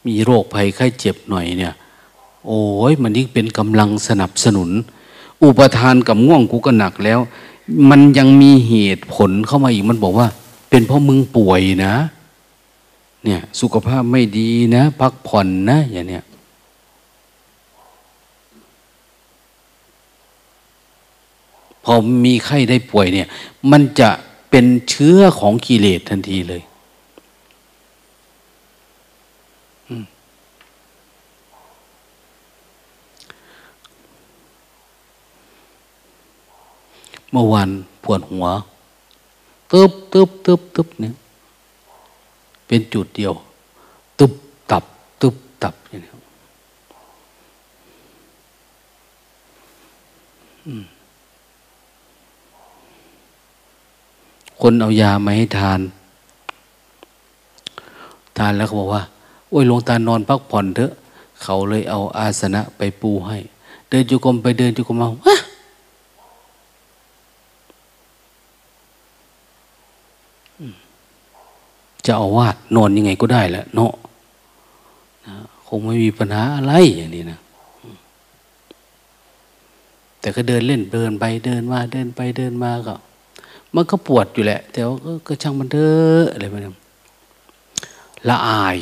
[0.07, 1.75] มีโรคภัยไข้เจ็บหน่อยเนี่ย
[2.47, 4.71] โอ้ยมันยิ่งเป็นกำลังสนับสนุน
[5.43, 7.21] อุปทานกับง่วงกูก็หนักแล้ว
[7.91, 10.29] มันยังมีเหตุผลเข้ามาอีกมันบอกว่า
[10.71, 11.95] เป็นเพราะมึงป่วยนะ
[13.25, 16.25] เนี่ย สุขภาพไม่ดีนะ พักผ่อนนะ อย่างเนี้ย
[21.85, 21.95] พอ
[22.25, 23.29] มีไข้ได้ป่วยเนี่ย
[23.71, 24.11] มันจะ
[24.51, 26.63] เป็นเชื้อของกิเลสทันทีเลย
[37.33, 37.69] เมื่อวาน
[38.03, 38.47] ปวดหัว
[39.73, 41.15] ตึบตึบตึบตึบเนี่ย
[42.67, 43.35] เป็นจุดเดียว
[44.19, 44.33] ตึบ
[44.71, 44.85] ตับ
[45.21, 46.11] ตึบตับอย่างนี้
[54.61, 55.81] คนเอายามาให้ทาน
[58.39, 59.03] ทานแล้วเขาบอกว่า
[59.51, 60.93] โอ้ยหลวงตานอนพักผ่อนเถอะ
[61.43, 63.39] เขาเลยเอาอาสนะไปปูให้
[63.89, 65.37] เดินจุกรมไปเดินจุกรมมาวะ
[72.07, 73.93] จะเอาวาดนอนยังไงก็ได้แหละเนาะ
[75.67, 77.39] คงไม่มีปัญหาอะไรอย่างนี้นะ
[80.21, 82.95] แต่ก็เดินเล่นเดินไปเดินมาเดินไปเดินมาก็
[83.75, 84.97] มันก็ปวดอยู่แหละ แต่ว่า
[85.27, 86.71] ก็ช่างมันเถอะอะไรแบบนี้
[88.29, 88.79] ละอาย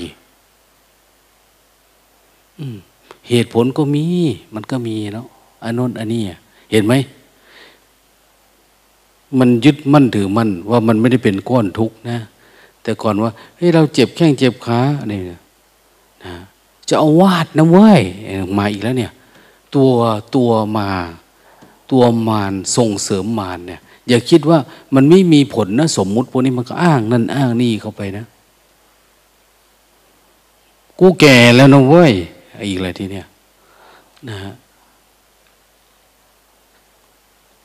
[3.29, 4.07] เหตุผลก็มี
[4.55, 5.27] มันก็มีเนาะ
[5.65, 6.23] อันนู้นอันนี้
[6.71, 6.95] เห็นไหม
[9.39, 12.19] มันยึดมั่นถือมั่นว่ามันไม่ได้เป็นก้อนทุกข์นะ
[12.85, 15.41] แต่ก่อนว่าเฮ้ยเราเจ็บแข้งเจ็บขาอะไรเนี่ย
[16.25, 16.35] นะ
[16.89, 18.01] จะเอาวาดนะเว้ย
[18.59, 19.13] มาอีกแล้วเนี่ย
[19.75, 19.91] ตัว
[20.35, 20.89] ตัวมา
[21.91, 24.59] ตัวมารส่งเสริมมารเนี่ย อย่าคิดว่า
[24.95, 28.25] มันไม่มีผลนะสมมุติพวกนี้มันก็อ้างนั่นอ้างนี่เข้าไปนะ
[30.99, 32.13] กูแก่แล้วนะเว้ย
[32.69, 33.27] อีกอะไรทีเนี้ย
[34.29, 34.53] นะฮะ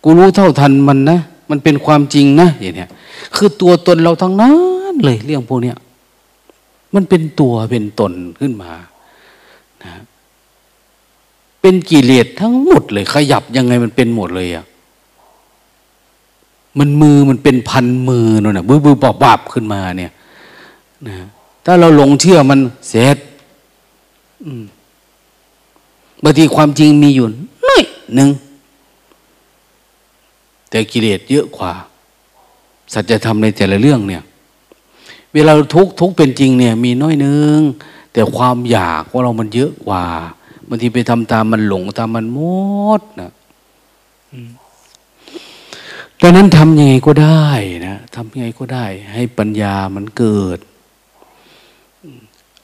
[0.04, 1.18] กูรู้เท่าทันมันนะ
[1.50, 2.90] มันเป็นความจริงนะอย่างเนี้ย
[3.36, 5.78] คือตัวตนเราทั้งนั้น เลยเรื่องพวกเนี้ย
[6.96, 8.72] มันเป็นตัวเป็นตนขึ้นมา
[9.84, 9.94] นะ
[11.62, 14.66] เป็นกิเลสทั้งหมดเลย ขยับยังไงมันเป็นหมดเลยอะ
[16.80, 20.14] มันมือมันเป็นพันมือนั่นนะบื้อบื้อบบาบขึ้นมาเนี่ย
[21.08, 21.16] นะ
[21.66, 23.18] ถ้าเราหลงเชื่อมันเสร็จ
[26.24, 27.28] บางทีความจริงมีอยู่
[27.66, 27.82] น้อย
[28.16, 28.30] หนึ่ง
[30.70, 31.72] แต่กิเลสเยอะกว่า
[32.94, 34.24] สัจธรรมในแต่ละเรื่องเนี่ย
[35.34, 37.58] เวลาทุกทุกเป็นจริงเนี่ย มีน้อยหนึ่ง
[38.14, 40.06] แต่ความอยากของเรามันเยอะกว่า
[40.68, 42.40] บางทีไปทำตามมันหลงตามมันม
[43.00, 43.32] ดนะ
[46.22, 47.48] ดังนั้นทำยังไงก็ได้
[47.88, 50.60] นะทำยังไงก็ได้ ให้ปัญญามันเกิด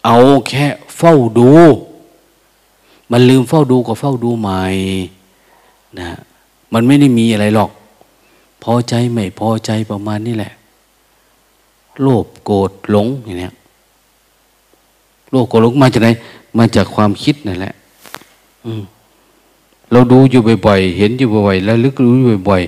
[0.06, 0.18] เอา
[0.50, 0.66] แค่
[0.98, 1.52] เฝ้าดู
[3.12, 4.64] มันลืมเฝ้าดูก็เฝ้าดูใหม่
[6.00, 6.18] นะ
[6.74, 7.72] มันไม่ได้มีอะไรหรอก
[8.64, 10.54] พอใจไม่พอใจประมาณนี้แหละ
[12.02, 13.50] โลภโกรธหลงอย่างนี้
[15.32, 16.10] โลภโกรธหลงมาจากไหน
[16.58, 17.74] มาจากความคิดนั่นแหละ
[18.66, 18.84] อืม
[19.92, 22.62] เราดูอยู่บ่อยๆ เห็นอยู่บ่อยๆ แล้วลึกรู้อยู่บ่อย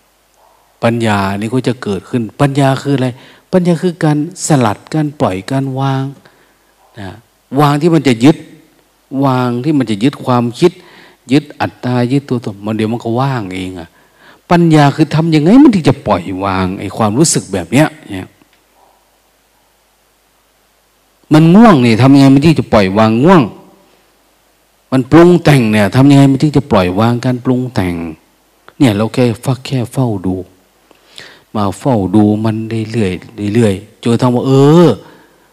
[0.00, 3.08] ๆ ปัญญานี่ก็จะเกิดขึ้น ปัญญาคืออะไร
[3.52, 6.04] ปัญญาคือการสลัด การปล่อย การวาง
[6.98, 7.10] นะ
[7.60, 8.36] วางที่มันจะยึด
[9.24, 10.72] วางที่มันจะยึดความคิด
[11.32, 13.88] ยึดอัตตา ยึดตัวตนมันเดี๋ยวมันก็ว่างเองอะ
[14.50, 18.28] ปัญญาคือทำยังไงมันถึงจะปล่อยวางไอ้ความรู้สึกแบบเนี้ยเนี่ย
[21.32, 23.42] มันง่วงเนี่ยทำยังไงมันที่จะปล่อยวางง่วง
[24.92, 27.94] มันปรุงแต่งเนี่ยทำยังไงมันที่จะปล่อยวางการปรุงแต่ง
[28.78, 30.36] เนี่ยเราแค่ฟักแค่เฝ้าดู
[31.54, 32.56] มาเฝ้าดูมัน
[32.92, 33.08] เรื่อ
[33.50, 34.52] ยๆเรื่อยๆจนทำว่า เอ
[34.86, 34.88] อ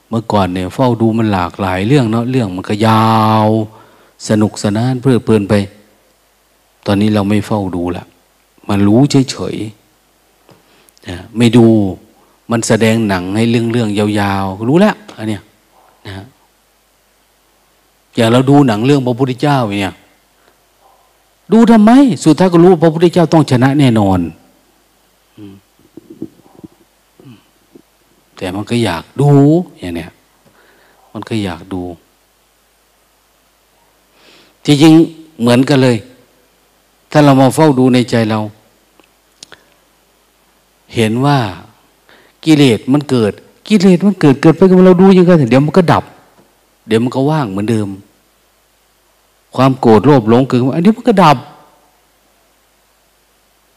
[0.09, 3.47] เมื่อก่อนเนี่ย เฝ้าดูมันหลากหลายเรื่องเนาะเรื่องมันก็ยาว
[4.29, 5.53] สนุกสนานเพลิดเพลินไป
[6.85, 8.05] ตอนนี้เราไม่เฝ้าดูละ
[8.69, 8.99] มันรู้
[9.31, 11.65] เฉยๆไม่ดู
[12.51, 13.89] มันแสดงหนังให้เรื่องเรื่อง
[14.19, 15.41] ยาวๆ รู้แล้วอันเนี้ย
[16.07, 16.25] นะ
[18.15, 19.93] อย่างเราดูหนังเรื่องพระพุทธเจ้าเนี่ย
[21.51, 21.91] ดูทำไม
[22.23, 24.19] สุดท้ายก็รู้พระพุทธเจ้าต้องชนะแน่นอน
[28.37, 29.29] แต่มันก็อยากดู
[29.79, 30.11] อย่างเนี้ย
[31.13, 31.81] มันก็อยากดู
[34.65, 34.93] ที่จริง
[35.39, 35.97] เหมือนกันเลย
[37.11, 38.39] ถ้าเรามาเฝ้าดูในใจเรา
[40.95, 41.37] เห็นว่า
[42.45, 43.33] กิเลสมันเกิด
[43.67, 46.03] กิเลสมันเกิดเกิดไปกับเราดูยังไงเดี๋ยวมันก็ดับ
[46.87, 47.87] เดี๋ยวมันก็ว่างเหมือนเดิม
[49.55, 51.37] ความโกรธโลภหลงเกิดอันนี้มันก็ดับ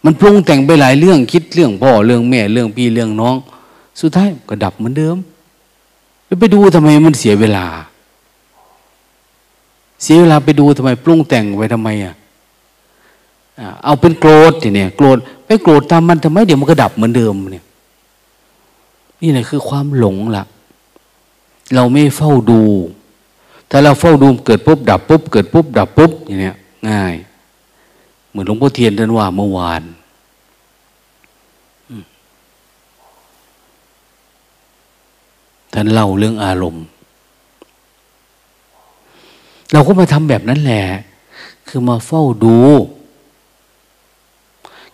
[0.05, 3.37] มันปรุงแต่งไปหลายเรื่องคิดเรื่องพ่อเรื่องแม่เรื่องพี่เรื่องน้อง
[4.01, 5.17] สุดท้ายก็ดับเหมือนเดิม
[6.27, 7.67] แล้วไปดูทำไมมันเสียเวลา
[10.03, 12.15] เสียเวลาไปดูทำไม ปรุงแต่งไว้ทำไมอะ
[13.85, 17.65] เอาเป็นโกรธเนี่ยโกรธไปโกรธตามมันทำไมเดี๋ยวมันก็ดับเหมือนเดิมเนี่ย
[19.23, 20.45] นี่แหละคือความหลงละ
[21.75, 22.63] เราไม่เฝ้าดู
[23.71, 26.57] ถ้าเราเฝ้าดูเกิดปุ๊บดับปุ๊บเกิดปุ๊บดับปุ๊บอย่างเนี้ย
[26.89, 27.15] ง่าย
[28.31, 29.83] เหมือนหลวงพ่อเทียนท่านว่าเมื่อวาน
[35.73, 36.85] ท่านเล่าเรื่องอารมณ์
[39.73, 40.83] เราก็มาทำแบบนั้นแหละ
[41.69, 42.57] คือมาเฝ้าดู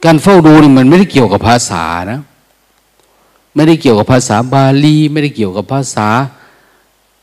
[0.05, 2.21] การเฝ้าดูนี่มันไม่ได้เกี่ยวกับภาษานะ
[3.55, 6.09] ไม่ได้เกี่ยวกับภาษาบาลี ไม่ได้เกี่ยวกับภาษา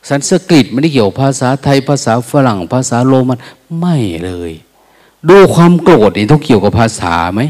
[0.09, 3.39] สันสกฤตไม่ได้เกี่ยวกับภาษาไทยภาษาฝรั่ง ภาษาโรมัน
[3.79, 3.95] ไม่
[4.25, 4.51] เลย
[5.29, 7.41] ดูความโกรธนี่ต้องเกี่ยวกับภาษาไหม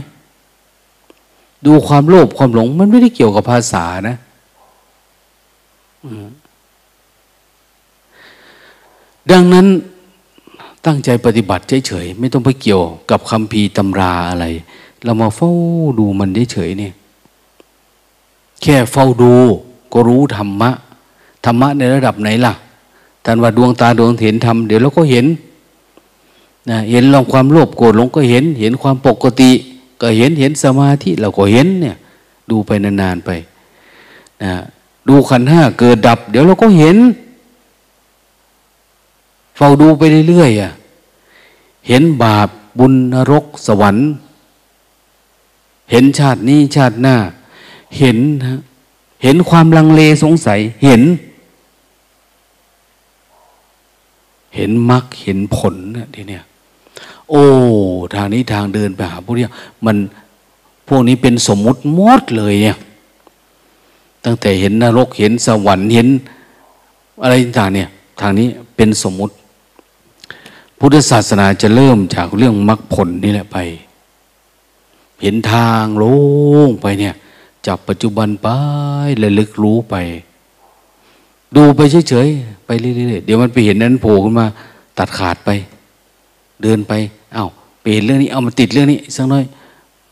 [1.65, 4.17] ดูความโลภความหลง มันไม่ได้เกี่ยวกับภาษานะ
[9.31, 9.65] ดังนั้น
[10.85, 14.45] ตั้งใจปฏิบัติเฉยๆไม่ต้องไปเกี่ยวกับคำพีตำราอะไร
[15.03, 15.51] เรามาเฝ้า
[15.99, 16.93] ดูมันเฉยๆเนี่ย
[18.61, 19.33] แค่เฝ้าดู
[19.93, 20.71] ก็รู้ธรรมะ
[21.45, 22.53] ธรรมะในระดับไหนล่ะ
[23.23, 25.25] ท่านว่าดวงตาดวงเห็นธรรมเดี๋ยวเราก็เห็น
[26.69, 29.51] นะเห็นลองความโลภโกรธหลงก็เห็น เห็นความปกติ
[30.01, 31.95] ก็เห็นเห็นสมาธิเราก็เห็นเนี่ย
[32.49, 33.29] ดูไปนานๆไป
[34.43, 34.53] นะ
[35.07, 36.97] ดูขันห้าเกิดดับ เดี๋ยวเราก็เห็น
[39.55, 40.71] เฝ้าดูไปเรื่อยๆอะ
[41.87, 42.49] เห็นบาป
[42.79, 44.09] บุญนรกสวรรค์
[45.93, 47.15] เห็นชาตินี้ชาติหน้า
[47.99, 48.59] เห็นนะ
[49.23, 51.01] เห็นความลังเลสงสัย เห็น
[54.55, 56.43] เห็นมรรคเห็นผลเนี่ยทีเนี้ย
[57.29, 57.43] โอ้
[58.13, 59.47] ทางนี้ทางเดินไปหาพวกนี้
[59.85, 59.97] มัน
[60.87, 62.77] พวกนี้เป็นสมมุติมดเลยเนี่ย
[64.25, 66.07] ตั้งแต่เห็นนรกเห็นสวรรค์เห็น
[67.21, 67.89] อะไรต่างเนี่ย
[68.19, 69.33] ทางนี้เป็นสมมุติ
[70.79, 73.57] พุทธศาสนาจะเริ่มจากเรื่องมรรคผลนี่แหละไป
[75.23, 76.15] เห็นทางโล่
[76.67, 77.13] งไปเนี่ย
[77.67, 78.47] จับปัจจุบันไป
[79.23, 79.95] ระลึกรู้ไป
[81.55, 84.47] ดูไปเฉยๆไปเรื่อยๆเดี๋ยวมันไปเห็นนั้นโผล่ขึ้นมา
[84.97, 85.49] ตัดขาดไป
[86.61, 86.93] เดินไป
[87.33, 87.47] เอา้า
[87.81, 89.43] ไปเห็นเรื่องนี้เอามาติดเรื่องนี้สักน้อย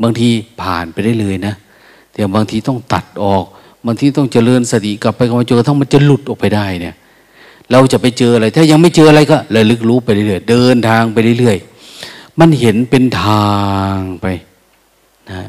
[0.01, 0.29] บางที
[0.61, 1.53] ผ่านไปได้เลยนะ
[2.11, 3.43] แต่บางทีต้องตัดออก
[3.85, 6.95] บางทีต้องเจริญสติกลับไปกลับมาจนกระทั่งมันจะหลุดออกไปได้เนี่ย
[7.71, 13.49] เราจะไปเจออะไร ถ้ายังไม่เจออะไรก็ระลึกรู้ไปเรื่อยๆเดินทางไปเรื่อยๆมันเห็นเป็นทา
[13.93, 14.25] งไป
[15.31, 15.43] นะ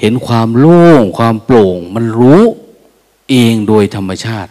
[0.00, 2.42] เห็นความโล่งความโปร่ง มันรู้
[3.30, 4.50] เองโดยธรรมชาติ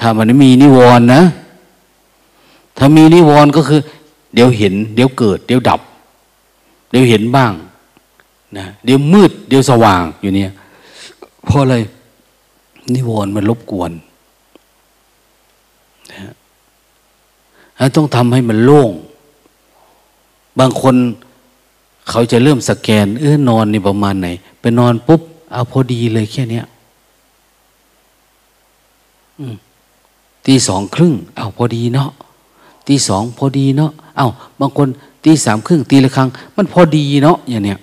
[0.00, 1.22] ถ้ามันม่มีนิวรณ์นะ
[2.78, 3.80] ถ้ามีนิวรณ์ก็คือ
[4.34, 5.80] เดี๋ยวเห็น เดี๋ยวเกิด เดี๋ยวดับ
[6.90, 7.52] เดี๋ยวเห็นบ้าง
[8.56, 10.50] นะเดี๋ยวมืด เดี๋ยวสว่างอยู่เนี่ย
[11.44, 11.76] เพราะอะไร
[12.94, 13.90] นิวรณ์มันรบกวน
[16.12, 18.90] นะต้องทำให้มันโล่ง
[20.58, 20.94] บางคน
[22.08, 24.28] เขาจะเริ่มสแกน เออนอนนี่ประมาณไหน
[24.60, 25.20] ไปนอนปุ๊บ
[25.52, 26.64] เอาพอดีเลยแค่เนี้ย
[30.46, 32.10] ตีสองครึ่งเอาพอดีเนาะ
[32.86, 34.26] ตีสองพอดีเนาะเอา
[34.60, 34.88] บางคน
[35.24, 37.78] ตีสามครึ่งตีละครั้ง มันพอดีเนาะอย่างเนี้ย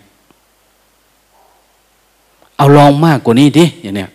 [2.57, 4.09] เอาลองมากกว่านี้ดิอย่างเนี้ย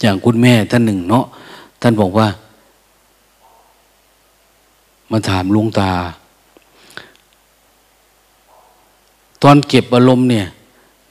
[0.00, 1.24] อย่างคุณแม่ท่านหนึ่งเนาะ
[1.80, 2.26] ท่านบอกว่า
[5.16, 5.92] มาถามลุงตา
[9.42, 10.46] ตอนเก็บอารมณ์เนี่ย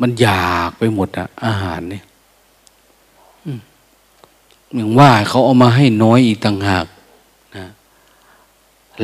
[0.01, 2.03] มันอยากไปหมดอะอาหารเนี่ย
[4.75, 6.85] อย่างว่าเขาเอามาให้น้อยอีกต่างหาก
[7.55, 7.65] นะ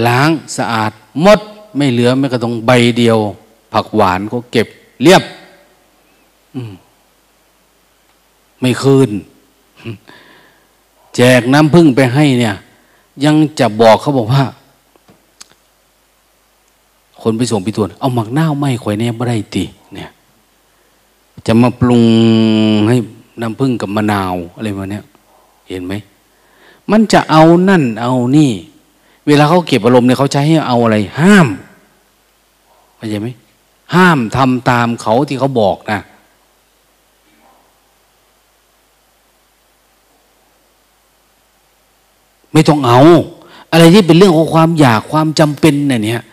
[0.05, 0.91] ล้างสะอาด
[1.21, 1.39] หมด
[1.77, 3.17] ไม่เหลือแม้กระทั่งใบเดียว
[3.73, 4.67] ผักหวานก็เก็บ
[5.01, 5.23] เรียบ
[8.59, 9.09] ไม่คืน
[11.15, 12.55] แจกน้ำพึ่งไปให้เนี่ย
[13.23, 14.43] ยังจะบอกเขาบอกว่า
[17.21, 19.63] คนไปส่งไปตรวจเอาหมักหน้าไม่ข่อยแน่บ่ได้ติ
[19.93, 20.09] เนี่ย
[21.47, 22.03] จะมาปรุง
[22.89, 22.97] ให้
[23.41, 25.03] น้ำพึ่งกับมะนาวอะไรมาเนี้ย
[25.69, 25.93] เห็นไหม
[26.91, 28.51] มันจะเอานั่นเอานี่
[29.27, 31.47] เวลาเขาเก็บอารมณ์เนี่ยเขาใช้ให้เอาอะไร ห้าม
[32.97, 33.27] เข้าใจไหม
[33.95, 35.99] ห้ามทำตามเขาที่เขาบอกนะ
[42.51, 42.99] ไม่ต้องเอา
[43.71, 46.23] อะไรที่เป็นเรื่องของความอยากความจำเป็นเนี่ย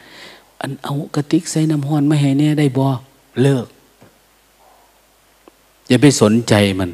[0.61, 2.86] อันเอากระติกใส่น้ำห้อนไม่ให้แน่ได้บ่
[3.42, 3.66] เลิก
[5.88, 6.90] อย่าไปสนใจมัน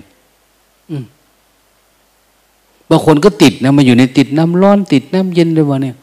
[2.89, 5.97] บางคนก็ติดนะมาอยู่ในติดน้ำร้อนติดน้ำเย็นด้วยวะเนี่ย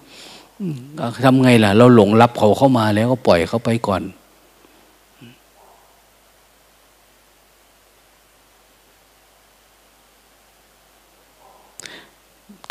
[1.25, 4.01] ทำไงล่ะ เราหลงรับเขาเข้ามาแล้วก็ปล่อยเขาไปก่อน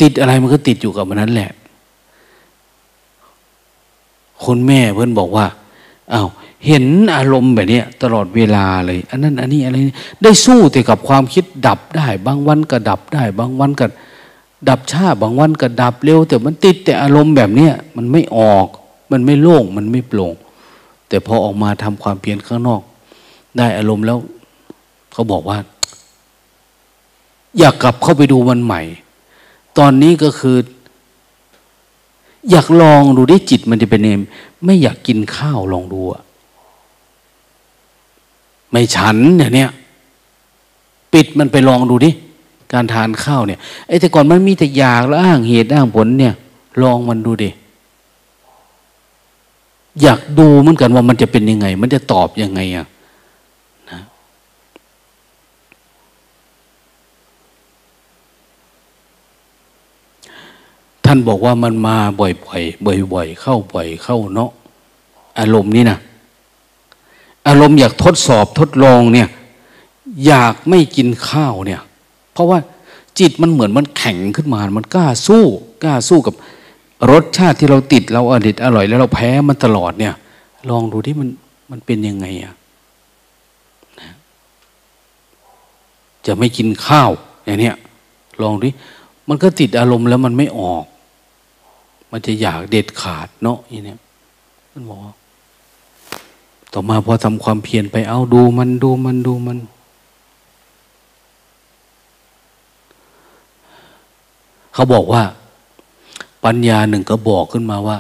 [0.01, 1.51] ติดอะไรมันก็ติดอยู่กับมันนั้นแหละ
[4.45, 5.47] คุณแม่เพื่อนบอกว่า
[6.13, 6.29] อา้าว
[6.67, 6.85] เห็น
[7.17, 9.77] อารมณ์แบบนี้ตลอดเวลาเลย อันนั้นอันนี้อะไร
[10.23, 13.87] ได้สู้แต่กับความคิดดับได้ บางวันก็ดับได้ บางวันก็
[14.69, 18.67] ดับช้าบางวันก็ดับเร็ว แต่มันติดแต่อารมณ์แบบเนี้ยมันไม่ออก
[19.11, 20.35] มันไม่โล่งมันไม่โปร่ง
[21.09, 22.83] แต่พอออกมาทำความเพียรข้างนอก
[23.57, 24.19] ได้อารมณ์แล้ว
[25.13, 25.59] เขาบอกว่า
[27.59, 28.83] อยากกลับเข้าไปดูมันใหม่
[29.79, 30.57] ตอนนี้ก็คือ
[32.51, 34.19] อยากลองดูได้จิตมันจะเป็นเอง
[34.65, 36.23] ไม่อยากกินข้าวลองดูอะ
[38.71, 39.71] ไม่ฉันเนี่ยเนี่ย
[41.13, 42.11] ปิดมันไปลองดูดิ
[42.73, 43.59] การทานข้าวเนี่ย
[43.89, 46.35] ไอ้แต่ก่อนมันมีแต่อยากแล้วอ้างเหตุอ้างผลเนี่ย
[46.83, 47.51] ลองมันดูดิ
[50.03, 52.87] อยากดูเหมือนกันว่ามันจะเป็นยังไง มันจะตอบยังไงอะนะ
[61.11, 64.51] ท่านบอกว่ามันมาบ่อยๆบ่อยๆเข้าบ่อยเข้าเนาะ
[65.39, 65.99] อารมณ์นี้นะ
[67.49, 69.29] อารมณ์อยากทดสอบทดลองเนี่ย
[70.27, 71.81] อยากไม่กินข้าวเนี่ย
[72.33, 72.59] เพราะว่า
[73.19, 75.45] จิตมันเหมือนมันแข็งขึ้นมา มันกล้าสู้
[75.85, 76.35] กล้าสู้กับ
[77.11, 80.15] รสชาติที่เราติดเราอดิตอร่อย แล้วเราแพ้มันตลอดเนี่ย
[80.71, 81.29] ลองดูที่มัน
[81.71, 82.55] มันเป็นยังไงอะ
[84.01, 84.11] นะ
[86.27, 87.11] จะไม่กินข้าว
[87.45, 87.77] อย่างเนี้ย
[88.43, 88.71] ลองดิ
[89.29, 90.85] มันก็ติดอารมณ์แล้วมันไม่ออก
[92.11, 93.99] มันจะอยากเด็ดขาดเนาะอย่างเนี้ย
[94.73, 95.01] มันบอก
[96.73, 99.59] ต่อมาพอทำความเพียรไปเอาดูมันดูมันดูมัน
[104.73, 105.23] เขาบอกว่า
[106.45, 107.99] ปัญญาหนึ่งก็บอกขึ้นมาว่า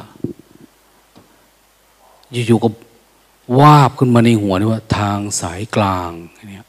[2.32, 2.68] อยู่ๆก็
[3.60, 6.10] วาบขึ้นมาในหัวนี่ว่า ทางสายกลาง
[6.48, 6.66] เนี่ย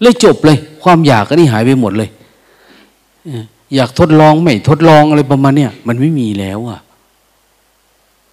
[0.00, 2.10] เลยจบเลย ความอยากก็นี่หายไปหมดเลย
[3.74, 6.80] อยากทดลองไม่ทดลองอะไรประมาณเนี้ยมันไม่มีแล้วอะ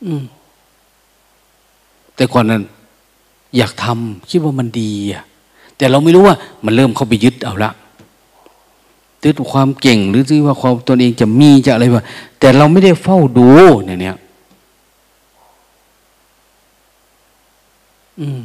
[0.06, 0.24] อืม
[2.16, 2.62] แต่ก่อนนั้น
[3.58, 5.24] อยากทำคิดว่ามันดีอะ
[5.78, 6.36] แต่เราไม่รู้ว่า
[6.66, 7.72] มันเริ่มเข้าไปยึดเอาละ
[9.24, 12.06] ยึดความเก่งหรือที่ว่าความตนเองจะมีจะอะไรวะ
[12.40, 13.48] แต่เราไม่ได้เฝ้าดู
[13.86, 14.18] เนี่ยเนี่ย
[18.20, 18.42] อืม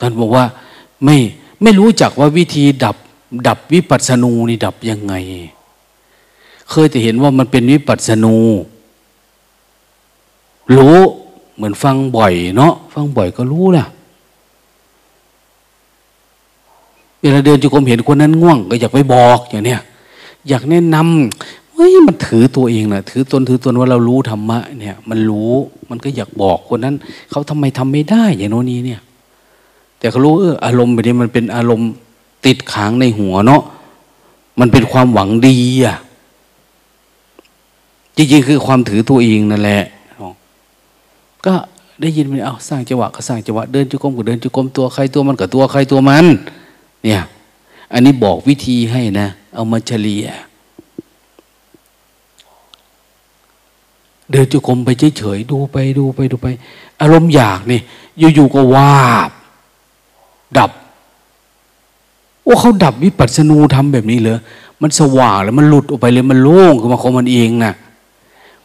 [0.00, 0.44] ท่านบอกว่า
[1.04, 1.16] ไม่
[1.62, 2.96] ไม่รู้จักว่าวิธีดับ
[3.46, 5.14] ดับวิปัสสนูนี่ดับยังไง
[6.70, 8.36] เคยแต่เห็นว่ามันเป็นวิปัสสนู
[10.76, 10.98] รู้
[11.54, 13.84] เหมือนฟังบ่อยเนาะฟังบ่อยก็รู้ล่ะ
[17.20, 19.80] เวลาเดินจุกรมเห็นคนนั้นง่วง ก็อยากไปบอกอย่างเนี้ย
[20.48, 25.52] อยากแนะนำเฮ้ยมันถือตัวเองนะถือตนถือตนว่าเรารู้ธรรมะเนี่ย มันรู้
[25.90, 26.94] มันก็อยากบอกคนนั้น
[27.30, 29.00] เขาทำไมทำไม่ได้ อย่างโน้นนี้เนี่ย
[30.02, 31.90] แต่เขารู้เอออารมณ์แบบนี้มันเป็นอารมณ์
[32.46, 33.62] ติดขังในหัวเนาะ
[34.60, 35.96] มันเป็นความหวังดีอะ
[38.16, 39.84] จริงๆ คือความถือตัวเองนั่นแหละ
[41.46, 41.54] ก็
[42.00, 46.26] ได้ยินมันเอาสร้างจังหวะก็สร้างจังหวะเดินจุกมก็เดินจุกมตัวใครตัวมันกับตัวใครตัวมัน
[47.04, 47.22] เนี่ย
[47.92, 50.26] อันนี้บอกวิธีให้นะ เอามาเฉลี่ย
[54.30, 54.88] เดินจุกมไป
[55.18, 56.46] เฉยๆดูไปดูไปดูไป
[57.00, 57.80] อารมณ์อยากนี่
[58.34, 59.30] อยู่ๆก็วาบ
[60.58, 60.70] ดับ
[62.44, 64.38] โอ้เขาดับวิปัสสนูทำแบบนี้เลย
[64.82, 67.70] มันสว่างแล้วมันหลุดออกไปเลยมันโล่งขึ้นมาของมันเองนะ่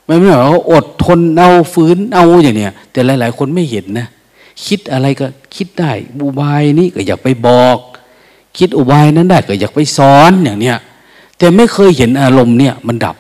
[0.06, 4.08] ไม่ไม่ว่าอดทนเอาฝืนเอาอย่างเนี้ยแต่หลาย ๆ คนไม่เห็นนะ
[4.66, 7.78] คิดอะไรก็คิดได้บุบายนี้ก็อยากไปบอก
[8.58, 10.78] คิดอุบายนั้นได้ก็อยากไปสอนอย่างเนี้ย
[11.38, 13.16] แต่ไม่เคยเห็นอารมณ์เนี่ย มันดับ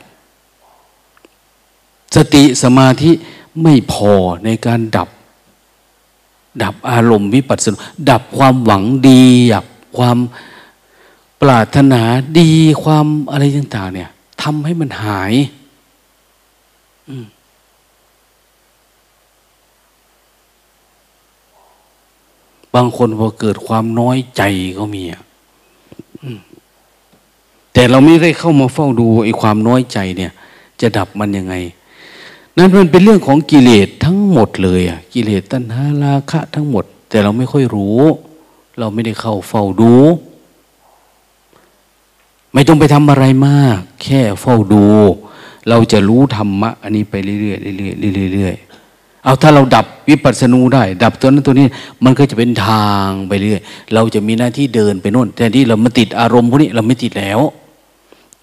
[2.15, 3.11] สติสมาธิ
[3.63, 4.13] ไม่พอ
[4.45, 5.07] ในการดับ
[6.63, 7.77] ดับอารมณ์วิปัสสนา
[8.09, 9.23] ดับความหวังดี
[9.55, 9.65] ดับ
[9.97, 10.17] ความ
[11.41, 12.01] ปรารถนา
[12.39, 12.51] ดี
[12.83, 14.09] ความอะไรต่างๆเนี่ย
[14.41, 15.33] ทำให้มันหาย
[22.75, 24.41] บางคนพอเกิดความน้อยใจ
[24.77, 25.23] ก็มีอะ
[27.73, 30.31] แต่เราไม่ได้เข้ามาเฝ้าดูไอ้ความน้อยใจเนี่ย
[30.81, 31.55] จะดับมันยังไง
[32.57, 38.01] นั่นมันเป็นเรื่องของกิเลสทั้งหมดเลยอะกิเลสตัณหาราคะทั้งหมด แต่เราไม่ค่อยรู้
[38.79, 39.93] เราไม่ได้เข้าเฝ้าดู
[42.53, 44.85] ไม่ต้องไปทำอะไรมาก แค่เฝ้าดู
[45.69, 47.53] เราจะรู้ธรรมะ อันนี้ไปเรื่อยๆเรื่
[48.27, 51.67] อยๆเรื่อยๆเอาถ้าเราดับวิปัสสนูได้ ดับตัวนั้นตัวนี้
[52.03, 53.61] มันก็จะเป็นทางไปเรื่อย
[53.93, 57.39] เราจะมีหน้าที่เดินไปโน่นแต่ที่เรามาติดอารมณ์พวกนี้เราไม่ติดแล้ว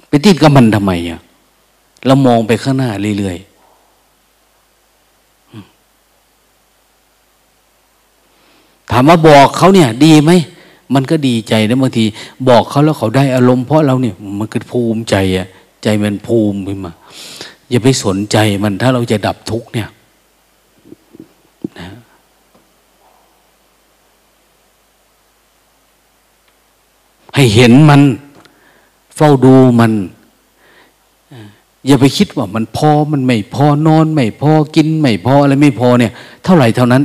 [0.09, 1.21] ไปติดกับมันทำไมอะ
[2.07, 3.54] เรามองไปข้างหน้าเรื่อยๆ
[8.97, 10.33] ถามว่าบอกเขาเนี่ย ดีไหม
[10.95, 12.05] มันก็ดีใจนะบางที
[12.49, 15.47] บอกเขาแล้วเขาได้อารมณ์เพราะเราเนี่ยมันก็ภูมิใจอะ
[15.83, 16.93] ใจมันภูมิขึ้นมา
[17.71, 19.89] อย่าไปสนใจมันถ้าเราจะดับทุกเนี่ย
[21.79, 21.89] นะ
[27.35, 28.01] ให้เห็นมัน
[29.17, 29.93] เฝ้าดูมัน
[31.87, 36.13] อย่าไปคิดว่ามันพอมันไม่พอนอนไม่พอกินไม่พออะไรไม่พอเนี่ย
[36.45, 37.03] เท่าไหร่เท่านั้น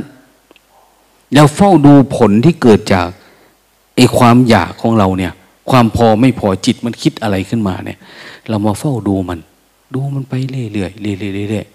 [1.34, 3.08] แล้วเฝ้าดูผลที่เกิดจาก
[3.96, 5.32] ไอ้ความอยากของเราเนี่ย
[5.70, 7.98] ความพอไม่พอจิตมันคิดอะไรขึ้นมาเนี่ย
[8.48, 9.38] เรามาเฝ้าดูมัน
[9.94, 10.88] ดูมันไปเรื่อยๆเรื่อ
[11.46, 11.66] ยๆเรื่อย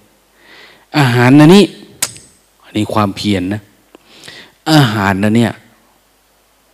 [0.41, 1.63] ๆอาหารนะนี่
[2.63, 3.61] อันนี้ความเพียรนนะ
[4.71, 5.51] อาหารนะเนี่ย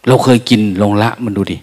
[0.08, 1.58] เราเคยกินลงละมันดูดิ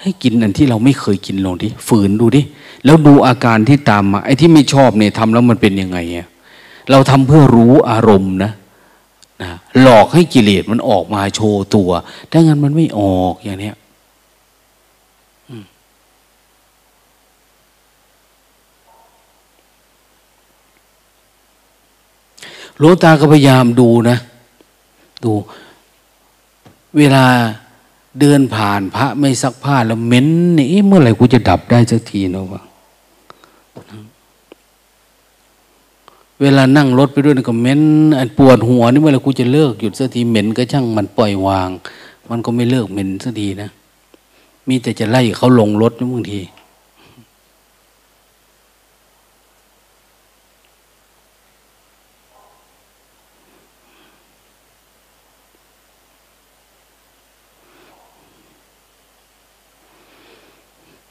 [0.00, 2.42] ให้กินอันที่เราไม่เคยกินลงดิฝืนดูดิ
[2.84, 6.26] แล้วดูอาการที่ตามมาไอ้ที่ไม่ชอบเนี่ยทำแล้วมันเป็นยังไงอะ
[6.90, 8.52] เราทำเพื่อรู้อารมณ์นะ
[9.42, 11.90] นะหลอกให้กิเลสมันออกมาโชว์ตัว
[12.30, 13.72] ถ้างั้นมันไม่ออกอย่างนี้
[22.78, 24.18] หลวงตาก็พยายามดูนะ
[25.24, 25.32] ดู
[26.96, 27.24] เวลา
[28.20, 30.26] เดินผ่านพระไม่ซักผ้าแล้วเหม็น
[30.58, 32.62] นี่เมื่อไหร่กูจะดับได้สักทีเนาะวะ
[36.42, 37.80] เวลานั่งรถไปด้วยก็เหม็น
[38.38, 41.70] ปวดหัวนี่เมื่อไรกูจะเลิกหยุดสักทีเหม็นก็ช่างมันปล่อยวาง
[42.30, 43.68] มันก็ไม่เลิกเหม็นสักทีนะ
[44.68, 46.40] มีแต่จะไล่เขาลงรถนะบางที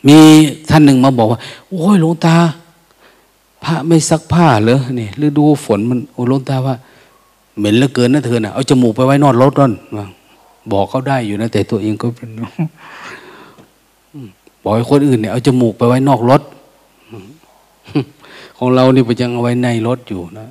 [0.08, 0.18] มี
[0.70, 2.36] ท่านหนึ่งมาบอกว่า โอ้ยหลวงตา
[3.66, 6.76] พระไม่ซักผ้าเหรอเนี่ยฤดูฝนมันโอ้ลงตาว่า
[7.58, 9.74] เหม็นเหลือเกินนะเธอน่ะเอาจมูกไปไว้นอนรถนั่น
[10.72, 12.30] บอกเขาได้อยู่นะ แต่ตัวเองก็เป็น
[14.62, 16.42] บอกให้คนอื่นเนี่ยเอาจมูกไปไว้นอกรถ
[18.58, 20.48] ของเรานี่ไปยังเอาไว้ในรถอยู่นะ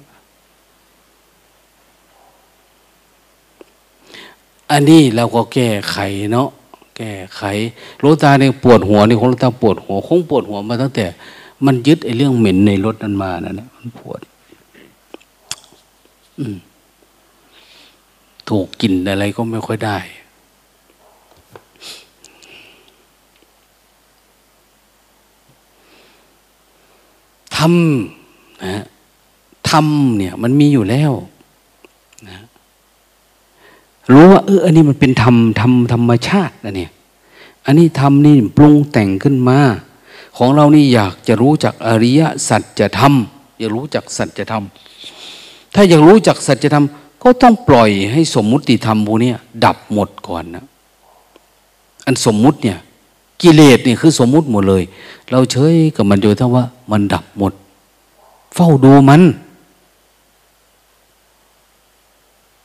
[4.70, 5.96] อันนี้เราก็แก้ไข
[6.32, 6.48] เนาะ
[6.96, 7.42] แก้ไข
[8.00, 11.06] โลตาเนี่ยปวดหัวนี่ของโลตาปวดหัว คงปวดหัวมาตั้งแต่
[11.66, 14.20] มันยึดไอ้เรื่องเหม็นในรถนั้นมานั่นแหละมันปวด
[18.48, 19.98] ถูกกินอะไรก็ไม่ค่อยได้
[27.56, 28.84] ทำนะ
[29.70, 31.12] ทำเนี่ย มันมีอยู่แล้ว
[32.28, 32.38] นะ
[34.12, 36.90] รู้ว่าเอออันนี้มันเป็นธรรมธรรมธรรมชาตินะเนี่ย
[37.64, 39.58] อันนี้ธรรมนี่ปรุงแต่งขึ้นมา
[40.36, 43.14] ของเรานี่อยากจะรู้จักอริยสัจธรรม
[43.58, 44.64] อยากรู้จักสัจธรรม
[45.74, 46.86] ถ้าอยากรู้จักสัจธรรม
[47.22, 49.32] ก็ต้องปล่อยให้สมมุติธรรมพวกนี้
[49.64, 50.64] ดับหมดก่อนนะ
[52.06, 52.78] อันสมมุติเนี่ย
[53.42, 54.82] กิเลสเนี่ยคือสมมุติหมดเลย
[55.30, 57.52] เราเฉยกับมันโดยทั้งว่า มันดับหมด
[58.54, 59.22] เฝ้าดูมัน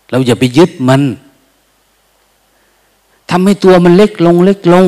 [0.10, 1.02] เราอย่าไปยึดมัน
[3.30, 4.88] ทำให้ตัวมันเล็กลง เล็กลง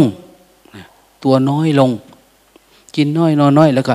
[1.23, 1.89] ตัวน้อยลง
[2.95, 3.93] กินน้อยนอนน้อยแล้วก็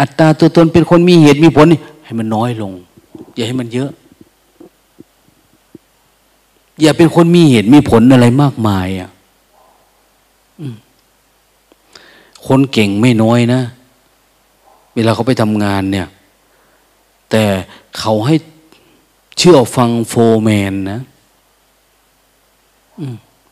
[0.00, 1.66] อัตราตัวตนเป็นคนมีเหตุมีผล
[2.04, 2.72] ให้มันน้อยลง
[3.34, 3.90] อย่าให้มันเยอะ
[6.80, 9.10] อย่าเป็นคนมีเหตุมีผลอะไรมากมายอะ
[12.46, 13.60] คนเก่งไม่น้อยนะ
[14.94, 16.08] เวลาเขาไปทำงานเนี่ย
[17.30, 17.44] แต่
[17.98, 18.34] เขาให้
[19.38, 21.00] เชื่อฟังโฟร์แมนนะ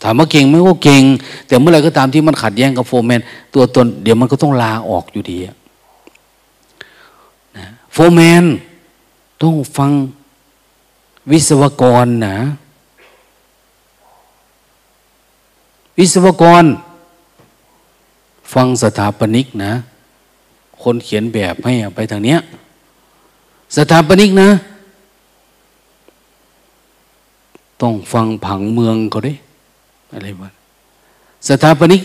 [0.02, 1.02] ถามว่าเก่งไหมก็เก่ง
[1.46, 3.20] แต่เมื่อไรก็ตามที่มันขัดแย้งกับโฟร์แมน
[3.54, 5.38] ตัวตนเดี๋ยวมันก็ต้องลาออกอยู่ดี
[7.56, 8.44] นะโฟร์แมน
[9.42, 9.90] ต้องฟัง
[11.30, 12.36] วิศวกรนะ
[15.98, 16.64] วิศวกร
[18.54, 19.72] ฟังสถาปนิกนะ
[20.82, 22.38] คนเขียนแบบให้ไปทางเนี้ย
[23.76, 24.50] สถาปนิกนะ
[27.82, 29.34] ต้องฟังผังเมืองเขาด้
[30.12, 30.52] อะไรบ้าง
[31.48, 32.02] สถาปนิก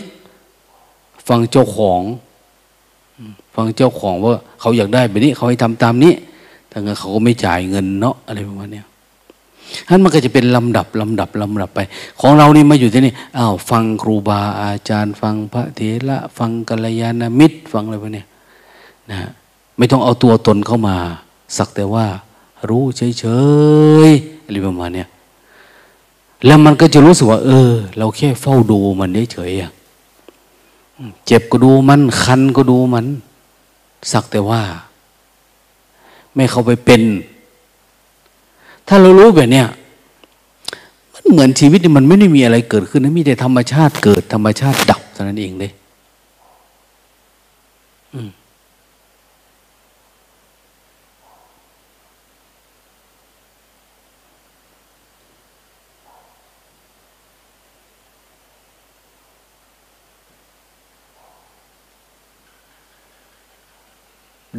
[1.28, 2.02] ฟังเจ้าของ
[3.54, 6.14] ฟังเจ้าของว่าเขาอยากได้แบบนี้ เขาให้ทำตามนี้
[6.68, 8.82] แต่เงินเขาก็ไม่จ่ายเงินเนาะอะไรประมาณนี้
[9.88, 11.80] ท่านมันก็จะเป็นลำดับลำดับลำดับไป
[12.20, 18.24] ของเรานี่มาอยู่ที่นี่อ้าวฟังครูบาอาจารย์ ฟังพระเถระฟังกัลยาณมิตร ฟังอะไรพวกนี้
[19.10, 19.18] นะ
[19.76, 20.96] ไม่ต้องเอาตัวตนเข้ามา
[21.56, 22.06] สักแต่ว่า
[22.68, 23.24] รู้เฉ
[24.08, 25.04] ยๆอะไรประมาณนี้
[26.46, 33.06] แล้วมันก็จะรู้สึกว่า เออ เราแค่เฝ้าดูมันเฉยๆเจ็บก็ดูมัน คันก็ดูมัน
[34.12, 34.62] สักแต่ว่า
[36.34, 37.02] ไม่เข้าไปเป็น
[38.88, 39.66] ถ้าเรารู้แบบเนี้ย
[41.14, 45.72] มันเหมือนชีวิตมันไม่ได้มีอะไรเกิดขึ้นนะมีแต่ธรรมชาติเกิดธรรมชาติดับเท่านั้นเองเลย
[48.14, 48.30] อืม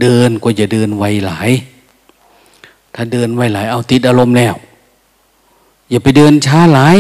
[0.02, 1.49] เดินก็จะเดินไวหลาย
[2.95, 4.56] ถ้าเดินไวหลาย เอาติดอารมณ์แล้ว
[5.90, 6.98] อย่าไปเดินช้าหลาย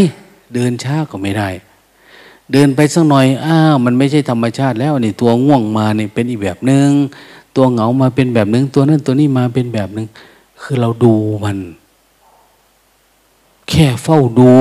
[0.55, 1.49] เดินช้าก็ไม่ได้
[2.51, 6.89] เดินไปสักหน่อย อ้าว มันไม่ใช่ธรรมชาติแล้วนี่ตัวง่วงมาเนี่เป็นอีกแบบหนึง่ง
[7.55, 10.07] ตัวเหงามาเป็นแบบหนึง่งตัวนั้นตัวนี้มาเป็นแบบหนึง่ง
[10.61, 11.13] คือเราดู
[11.43, 11.57] มัน
[13.69, 14.51] แค่เฝ้าดู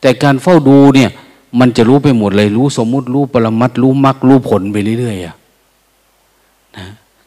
[0.00, 1.10] แต่การเฝ้าดูเนี่ย
[1.58, 5.36] มันจะรู้ไปหมดเลยรู้สมมุติรู้ปรมัตรู้มรรครู้ผลไปเรื่อยๆอะ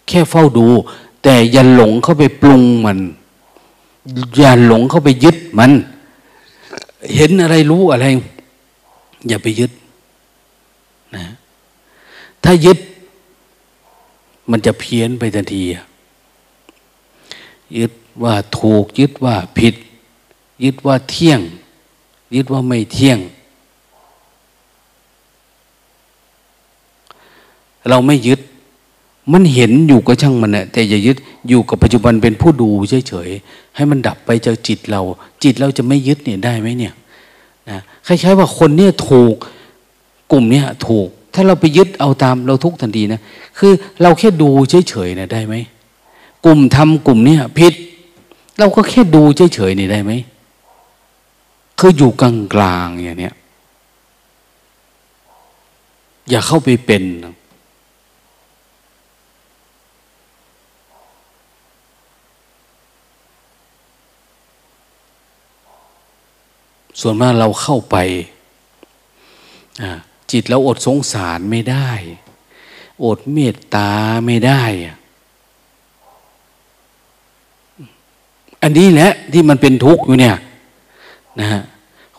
[0.08, 0.68] แค่เฝ้าดู
[1.24, 3.00] แต่อย่าหลงเข้าไปปรุงมัน
[4.38, 5.72] อย่าหลงเข้าไปยึดมัน
[7.16, 8.06] เห็นอะไรรู้อะไร
[9.28, 9.72] อย่าไปยึด
[11.16, 11.26] นะ
[12.44, 12.80] ถ้ายึด
[14.52, 15.64] มันจะเพี้ยนไปทันที
[17.78, 17.92] ยึด
[18.24, 19.76] ว่าถูก ยึดว่าผิด
[20.64, 21.40] ยึดว่าเที่ยง
[22.36, 23.20] ยึดว่าไม่เที่ยง
[27.90, 28.40] เราไม่ยึด
[29.34, 31.18] มันเห็นอยู่ก็ช่างมันนะแต่อย่ายึด
[31.48, 35.02] อยู่กับปัจจุบันเป็นผู้ดูเฉยๆให้มันดับไปจากจิตเรา
[35.44, 36.94] จิตเราจะไม่ยึดเนี่ยได้ไหมเนี่ย
[37.70, 39.36] นะคล้ายๆว่าคนเนี่ยถูก
[40.32, 43.22] กลุ่มเนี่ยถูก ถ้าเราไปยึดเอาตามเราทุกทันทีนะ
[43.58, 43.72] คือ
[44.02, 45.56] เราแค่ดูเฉยๆนะได้ไหม
[46.46, 47.74] กลุ่มทำกลุ่มเนี่ยผิด
[48.60, 49.24] เราก็แค่ดู
[49.54, 50.12] เฉยๆนี่ได้ไหม
[51.80, 53.36] คืออยู่กลางๆอย่างเนี้ย
[56.30, 57.04] อย่าเข้าไปเป็น
[67.02, 67.98] ส่วนมากเราเข้าไป
[70.32, 71.90] จิตเราอดสงสารไม่ได้
[73.06, 73.92] อดเมตตา
[74.26, 74.64] ไม่ได้
[78.64, 80.38] อันนี้แหละที่มันเป็นทุกข์อยู่เนี่ย
[81.40, 81.62] นะฮะ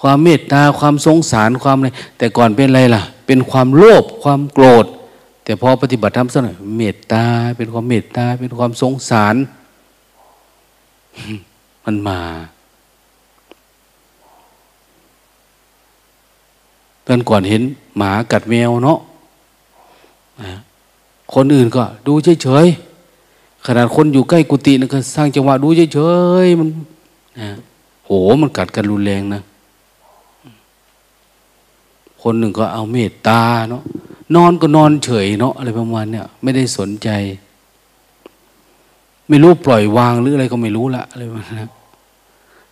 [0.00, 1.88] ความเมตตาความสงสารความอะไร
[2.18, 4.86] แต่ก่อนเป็นอะไรล่ะ เป็นความโลภความโกรธ
[5.44, 7.24] แต่พอปฏิบัติธรรมสักหน่อยเมตตา
[7.56, 9.34] เป็นความเมตตาเป็นความสงสาร
[11.84, 12.20] มันมา
[17.08, 17.62] ตอก่อนเห็น
[17.96, 18.98] หมากัดแมวเนาะ
[21.34, 22.12] คนอื่นก็ ดู
[22.42, 26.00] เฉยๆขนาดคนอยู่ใกล้กุฏินะก็สร้างจังหวะดูเฉ
[26.44, 26.68] ยๆมัน
[28.06, 28.10] โห
[28.40, 29.40] มันกัดกันรุนแรงนะ
[32.22, 33.82] คนหนึ่งก็เอาเมตตาเนาะ
[34.34, 37.08] นอนก็นอนเฉยเนาะอะไรประมาณเนี้ยไม่ได้สนใจ
[39.28, 41.70] ไม่รู้ปล่อยวางหรืออะไรก็ไม่รู้ละอะไรประมาณนั้น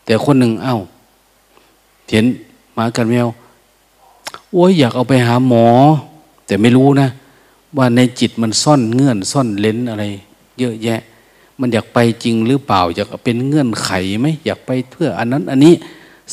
[0.04, 0.78] แต่คนหนึ่งเอา้า
[2.10, 2.24] เห็น
[2.74, 3.26] หมากัดแมว
[4.52, 5.66] โอ้ยอยากเอาไปหาหมอ
[6.46, 7.08] แต่ไม่รู้นะ
[7.76, 10.04] ว่าในจิตมันซ่อนเงื่อนซ่อนเลนอะไร
[10.58, 11.00] เยอะแยะ
[11.60, 13.90] มันอยากไปจริงหรือเปล่า อยากเป็นเงื่อนไข
[14.20, 15.72] ไหมอยากไปเพื่ออันนั้น อันนี้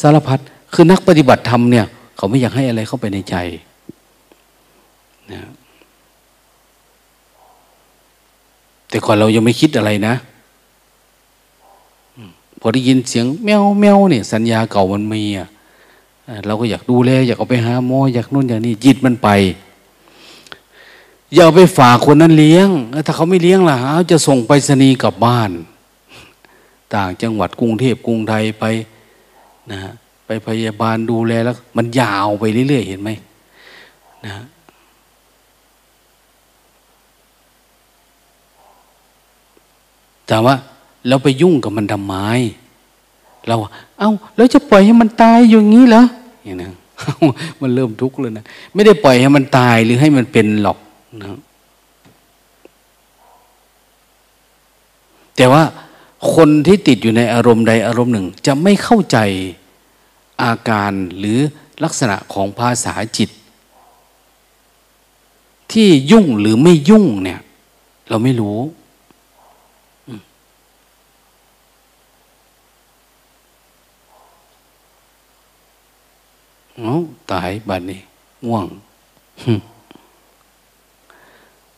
[0.01, 0.39] สารพัด
[0.73, 3.35] คือนักปฏิบัติธรรมเนี่ย เขาไม่อยากให้อะไรเข้าไปในใจ
[5.31, 5.41] นะ
[8.89, 10.15] แต่ก่อนเรายังไม่คิดอะไรนะ
[12.59, 15.47] พอได้ยินเสียงแมวแมวเนี่ยสัญญาเก่ามันมีอะ
[16.45, 19.29] เราก็อยากดูแลอยากเอาไปหาหมออยากนู่นอย่างนี้จิตมันไป
[21.33, 22.69] อย่าไปฝากคนนั้นเลี้ยง
[23.05, 25.51] ถ้าเขาไม่เลี้ยงล่ะเอาจะส่งไปรษณีย์กลับบ้าน
[26.93, 28.65] ต่างจังหวัดกรุงเทพกรุงไทยไป
[29.71, 29.79] นะ
[30.25, 33.09] ไปพยาบาลดูแลแล้ว มันยาวไปเรื่อยๆเห็นไหม
[34.25, 34.33] นะ
[40.27, 40.55] แต่ว่า
[41.07, 42.15] เราไปยุ่งกับมันทำไม
[43.47, 43.55] เรา
[43.99, 46.03] เอา้าแล้วจะปล่อยให้มันตายอย่างนี้เหรอ
[46.45, 46.67] อย่างนี้
[47.61, 48.43] มันเริ่มทุกข์เลยนะ
[48.73, 50.77] ไม่ได้ปล่อยให้มันตายหรือให้มันเป็นหรอก
[51.21, 51.39] นะ
[55.35, 55.63] แต่ว่า
[56.33, 59.17] คนที่ติดอยู่ในอารมณ์ใดอารมณ์หนึ่ง จะไม่เข้าใจ
[60.43, 61.39] อาการหรือ
[61.83, 63.29] ลักษณะของภาษาจิต
[65.71, 67.39] ที่ยุ่งหรือไม่ยุ่งเนี่ย
[68.09, 68.57] เราไม่รู้
[76.79, 76.93] เอา
[77.31, 77.99] ตายบัดนี้
[78.45, 78.67] ง่วง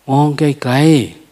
[0.07, 1.25] มองไกลๆ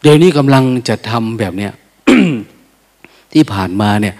[0.00, 1.72] เดี๋ยวนี้กำลังจะทำแบบเนี้ย
[3.32, 4.14] ที่ผ่านมาเนี่ย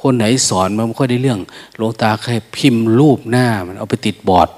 [0.00, 1.40] คนไหนสอนมันไม่ค่อยได้เรื่อง
[1.76, 4.48] หลวงตาแค่พิมพ์รูปหน้ามันเอาไปติดบอร์ด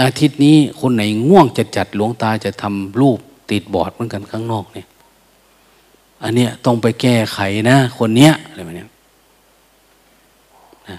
[0.00, 3.18] อาทิตย์นี้คนไหนง่วงจะจัดหลวงตาจะทำรูป
[3.50, 4.86] ติดบอร์ดเหมือนกันข้างนอกเนี่ย
[6.22, 7.38] อันเนี้ยต้องไปแก้ไข
[7.70, 8.88] นะคนเนี้ยอะไรแบบเนี้ย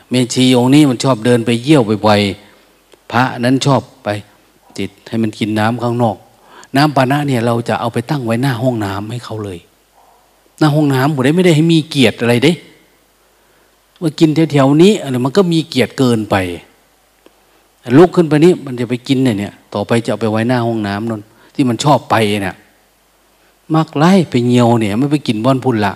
[0.10, 4.10] เมชีองค์นี้มันชอบเดินไปเยี่ยวบ่อยๆพระนั้นชอบไป
[4.78, 6.18] ติดให้มันกินน้ำข้างนอก
[6.76, 9.60] น้ำปานะเนี่ยเราจะเอาไปตั้งไว้หน้าห้องน้ำให้เขาเลย
[10.60, 12.54] หน้าห้องน้ำผมได้ไม่ได้ให้มีเกียรติอะไรเด้
[14.02, 16.36] ว่ากินแถวๆนี้อะไรมันก็มีเกียรติเกินไป
[17.98, 21.22] ลุกขึ้นไปนี้มันจะไปกินเนี่ยเนี่ย ต่อไปจะเอาไปไว้หน้าห้องน้ำนน
[21.54, 22.56] ที่มันชอบไปเนี่ย
[23.76, 25.94] มักไล่ไปเงียวเนี่ยไม่ไปกินบ้อนพุ่นละ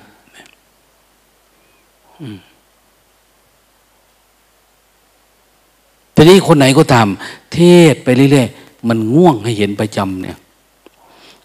[6.16, 7.08] ทีนี้คนไหนก็ตาม
[7.54, 7.60] เท
[7.94, 10.38] ศไปเรื่อยๆมันง่วงให้เห็นประจำเนี่ย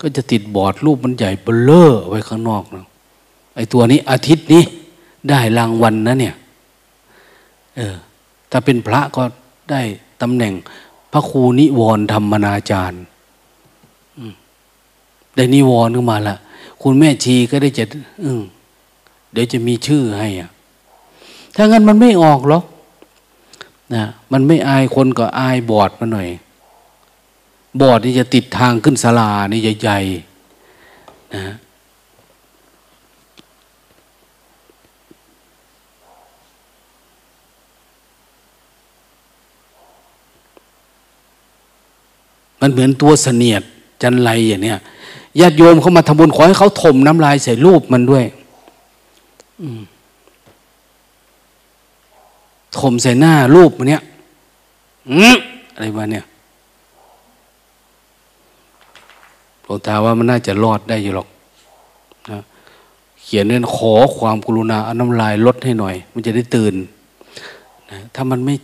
[0.00, 2.86] ก็จะติดบอร์ดรูปมันใหญ่เบลเลอร์ไว้ข้างนอกนะ
[3.54, 4.62] ไอ้ตัวนี้ อาทิตย์นี้
[5.28, 6.34] ได้รางวัลนนะเนี่ย
[7.76, 7.94] เออ
[8.50, 9.22] ถ้าเป็นพระก็
[9.70, 9.82] ได้
[10.22, 10.54] ตำแหน่ง
[11.12, 13.02] พระครูนิวรธรรมนาจารย์
[15.36, 16.36] ได้นิวรขึ้นมาละ
[16.82, 17.84] คุณแม่ชีก็ได้จะ
[19.32, 20.50] เดี๋ยวจะมีชื่อให้อะ
[21.56, 22.64] ถ้างั้นมันไม่ออกหรอก
[23.94, 26.28] นะมันไม่อายคนก็อายบอดมาหน่อย
[27.80, 31.54] บอดนี่จะติดทางขึ้นศาลานี่ใหญ่ๆนะ
[42.60, 43.62] มันเหมือนตัวเสนียด
[44.02, 44.78] จันไรอย่างเนี้ย
[45.40, 48.24] ญาติโยมเขามาทำบุญขอให้เขาถมน้ำลายใส่รูปมันด้วย
[52.78, 54.02] ถมใส่หน้ารูปมันเนี้ย
[55.74, 56.24] อะไรวะเนี่ย
[59.62, 61.28] หลวงตาว่ามันน่าจะรอดได้อยู่หรอก
[62.30, 62.40] นะ
[63.22, 66.74] เขียนเนื่นขอความกรุณาเอาน้ำลายลดให้หน่อย มันจะได้ตื่น
[67.90, 68.54] นะถ้ามันไม่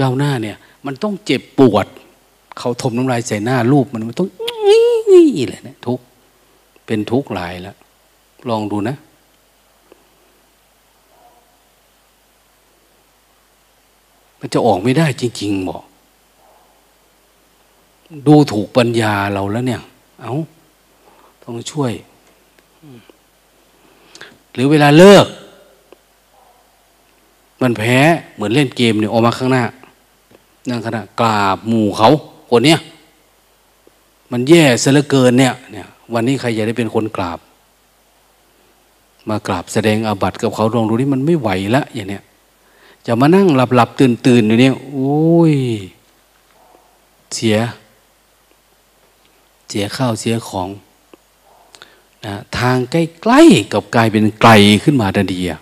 [0.00, 0.56] ก้าวหน้าเนี่ย
[0.86, 1.86] มันต้องเจ็บปวด
[2.58, 4.28] เขาทมน้ำลายใส่หน้ารูปมันมันต้อง
[5.10, 6.00] นี่แหละนะทุก
[6.86, 7.76] เป็นทุกข์หลายแล้ว
[8.48, 8.96] ลองดูนะ
[14.40, 15.82] มันจะออกไม่ได้จริงๆบอก
[18.26, 19.82] ดูถูกปัญญาเราแล้วเนี่ย
[20.22, 20.34] เอา้า
[21.42, 21.92] ต้องช่วย
[24.52, 25.26] หรือเวลาเลิก
[27.62, 27.98] มันแพ้
[28.34, 29.64] เหมือนเล่นเกมเนี่ยออกมาข้างหน้า
[30.68, 32.10] นั่งขณะกราบหมู่เขา
[32.56, 32.80] คนเนี้ย
[34.32, 37.38] มันแย่ซะเหลือเกินเนี่ยเนี่ย วันนี้ใครอยากได้เป็นคนกราบ
[39.28, 42.22] มากราบแสดงอาบัติกับเขาลองดูนี่มันไม่ไหวละอย่างเนี้ย
[43.06, 45.54] จะมานั่งหลับหลับตื่นตื่นอยู่เนี่ยโอ้ย
[47.34, 47.58] เสีย
[49.68, 50.68] เสียข้าวเสียของ
[52.24, 54.50] นะทางใกล้ๆกับกลายเป็นไกล
[54.84, 55.60] ขึ้นมาทันทีอะ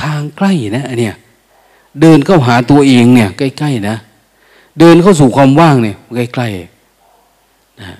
[0.00, 1.16] ทางใกล้นะอันเนี้ย
[2.00, 3.96] เดินเข้าหาตัวเองเนี่ย ใกล้ๆนะ
[4.78, 5.96] เดินเข้าสู่ความว่างเนี่ย
[6.34, 7.90] ใกล้ๆนะ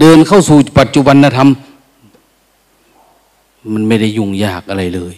[0.00, 1.48] เดินเข้าสู่ปัจจุบันธรรม
[3.72, 5.14] มันไม่ได้ยุ่งยากอะไรเลย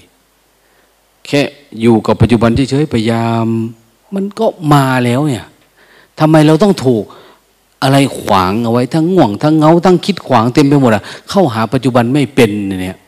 [1.27, 1.41] แค่
[1.81, 3.47] อยู่กับปัจจุบันเฉยๆพยายาม
[4.15, 5.47] มันก็มาแล้วเนี่ย
[6.19, 7.05] ทำไมเราต้องถูก
[7.83, 12.99] อะไรขวางเอาไว้ทั้งง่วงทั้งเงาทั้งคิดขวางเต็มไปหมดอะเข้าหาปัจจุบันไม่เป็นเนี่ย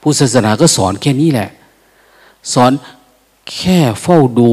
[0.00, 1.50] พุทธศาสนาก็สอนแค่นี้แหละ
[2.52, 2.72] สอน
[3.50, 4.52] แค่เฝ้าดู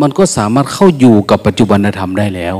[0.00, 2.56] มันก็สามารถเข้าอยู่กับปัจจุบันธรรมได้แล้ว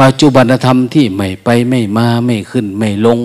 [0.00, 3.18] ปัจจุบันธรรมที่ไม่ไปไม่มาไม่ขึ้นไม่ลง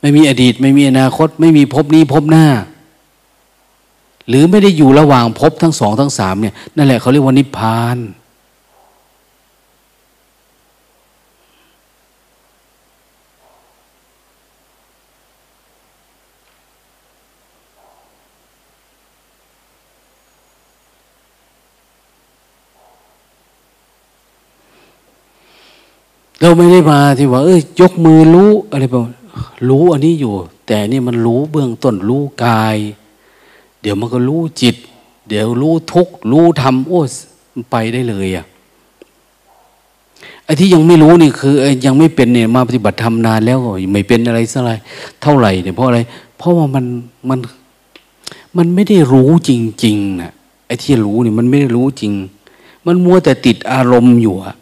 [0.00, 2.46] ไม่มีอดีต ไม่มีอนาคต ไม่มีภพนี้ภพหน้า
[4.28, 7.96] หรือไม่ได้อยู่ระหว่างภพทั้งสองทั้งสามเนี่ยนั่นแหละเขาเรียกว่านิพพาน
[26.44, 29.02] เราไม่ได้มาที่ว่า เอ้ย ยกมือรู้อะไรแบบ
[29.68, 30.32] รู้อันนี้อยู่
[30.66, 32.76] แต่นี่มันรู้เบื้องต้นรู้กาย
[33.80, 34.76] เดี๋ยวมันก็รู้จิต
[35.28, 37.00] เดี๋ยวรู้ทุกรู้ธรรมโอ้
[37.52, 38.44] มันไปได้เลยอะ
[40.44, 41.54] ไอ้ที่ยังไม่รู้นี่คือ
[41.86, 43.58] ยังไม่เป็นเนี่ยมาปฏิบัติธรรมนานแล้ว
[43.92, 44.72] ไม่เป็นอะไรสักไร
[45.22, 46.00] เท่าไหร่เนี่ยเพราะอะไร
[46.38, 46.84] เพราะว่ามัน
[47.28, 47.38] มัน
[48.56, 49.50] มันไม่ได้รู้จ
[49.84, 50.32] ริงๆนะ
[50.66, 52.12] ไอ้ที่รู้นี่มันไม่ได้รู้จริง
[52.86, 54.54] มันมัวแต่ติดอารมณ์อยู่อะ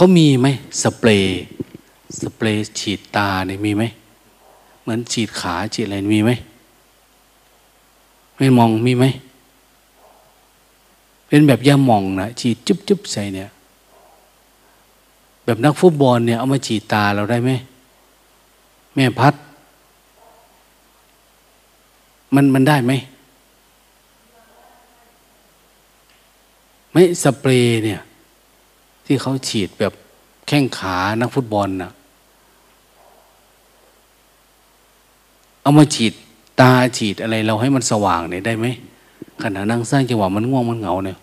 [0.00, 0.48] ขามีไหม
[0.82, 1.40] สเปรย์
[2.20, 3.84] สเปรย์ฉีดตาเนี่ยมีไหม
[4.80, 6.30] เหมือนฉีดขาฉีดอะไรมีไหม
[8.36, 9.04] ไม่มองมีไหม
[11.28, 13.50] เป็นแบบยาหมองนะฉีดจุ๊บจุ๊บใส่เนี่ย
[15.44, 17.50] แบบนักฟุตบอลเนี่ยเอามาฉีดตาเราได้ไหม
[18.94, 19.34] แม่พัด
[22.34, 22.92] มันมันได้ไหม
[26.92, 28.00] ไม่สเปรย์เนี่ย
[29.10, 29.92] ที่เขาฉีดแบบ
[30.48, 31.90] แข้งขานักฟุตบอลนะ่ะ
[35.62, 36.12] เอามาฉีด
[36.60, 38.66] ตาฉีดอะไร เราให้มันสว่างเนี่ยได้ไหม
[39.42, 41.18] ขณะนั่งสร้างจังหวะมันง่วงมันเหงาเนี่ย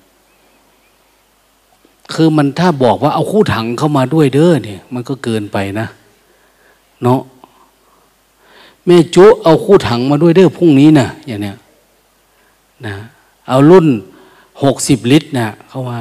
[2.13, 5.87] คือมันถ้าบอกว่าเอาคู่ถังเข้ามาด้วยเด้อเนี่ย มันก็เกินไปนะ
[7.03, 7.21] เนาะ
[8.85, 11.55] แม่จุเอาคู่ถังมาด้วยเด้อพรุ่งนี้นะอย่างเนี้ย
[12.85, 12.95] นะ
[13.49, 13.87] เอารุ่น
[14.63, 15.99] หกสิบลิตรนะเข้ามา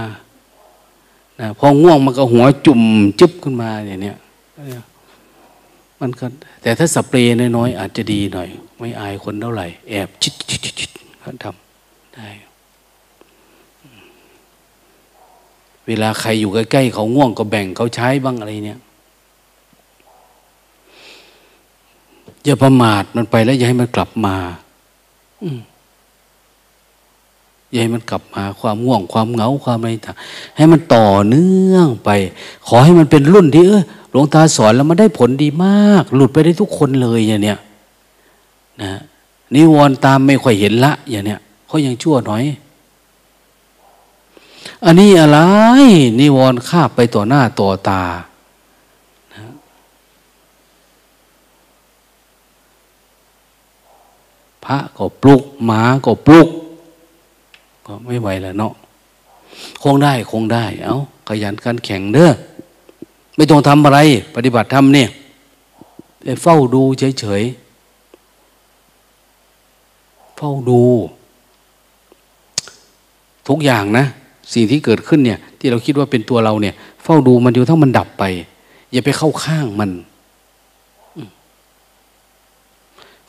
[1.40, 2.80] นะพอง่วงมันก็หัวจุ่ม
[3.20, 4.16] จุ๊บขึ้นมาอย่างเนี้ย
[6.00, 6.26] มันก็
[6.62, 8.48] แต่ถ้าสเปรย์น้อยๆอาจจะดีหน่อย
[8.78, 10.90] ไม่อายคนเท่าไหร่ แอบชิดชิดชิด
[11.20, 12.28] เขาทำได้
[15.86, 18.80] เวลาใครอยู่ใกล้ๆเขาง่วงก็แบ่งเขาใช้บ้างอะไรเนี่ย
[22.44, 24.36] อย่าประมาทมันไปแล้วอย่าให้มันกลับมา
[25.42, 25.58] อืม
[27.74, 30.16] อย่าให้มันกลับมาความง่วงความเหงาความอะไรต่าง
[30.56, 32.10] ให้มันต่อเนื่องไป
[32.66, 37.58] ขอให้มันเป็นรุ่นที่เออหลวงตาสอนแล้วมันได้ผลดีมาก หลุดไปได้ทุกคนเลยอย่างเนี้ย
[38.82, 38.92] นะ
[39.54, 42.44] นิวรณ์ตามไม่ค่อยเห็นละ อย่างเนี้ยเขายังชั่วหน่อย
[44.84, 45.38] อันนี้อะไร
[46.20, 48.02] นิวรณ์ข้าไปต่อหน้าต่อตา
[54.64, 56.48] พระก็ปลุกหมาก็ปลุก
[57.86, 58.72] ก็ไม่ไหวแล้วเนาะ
[59.82, 60.96] คงได้คงได้ เอา้า
[61.28, 62.30] ขยันกันแข่งเด้อ
[63.36, 63.98] ไม่ต้องทำอะไร
[64.34, 65.08] ปฏิบัติธรรมเนี่ย
[66.22, 70.82] ไปเฝ้าดูเฉยๆเฝ้าดู
[73.48, 74.04] ทุกอย่างนะ
[74.52, 78.24] สิ่งที่เกิดขึ้นเนี่ย ที่เราคิดว่าเป็นตัวเราเนี่ย เฝ้าดูมันอยู่ทั้งมันดับไป
[78.92, 79.90] อย่าไปเข้าข้างมัน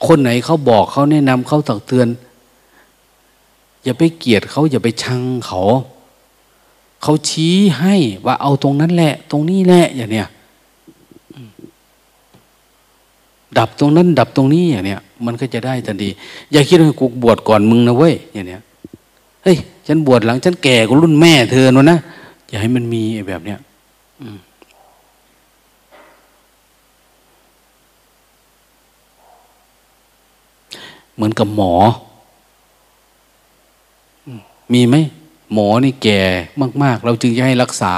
[0.08, 2.08] คนไหนเขาบอกเขาแนะนำเขาตักเตือน
[3.86, 5.62] อย่าไปเกลียดเขาอย่าไปชังเขา
[7.04, 7.96] เขาชี้ให้
[8.26, 10.28] ว่าเอาตรงนั้นแหละ ตรงนี้แหละอย่างเนี้ย
[13.58, 16.10] ดับตรงนั้น ดับตรงนี้อย่างเนี้ยมันก็จะได้ทันที
[16.52, 18.62] อย่าคิดว่ากูบวชก่อนมึงนะเว้ยอย่างเนี้ย
[19.44, 19.58] เฮ้ย
[19.88, 22.00] ฉันบวชหลังฉันแก่กว่ารุ่นแม่เธอนะนะ
[22.48, 23.60] อย่าให้มันมีแบบเนี้ย
[31.16, 31.74] เหมือนกับหมอ
[34.74, 34.96] มีไหม
[35.54, 36.22] หมอนี่แก่
[36.84, 37.94] มาก ๆ เราจึงจะให้รักษา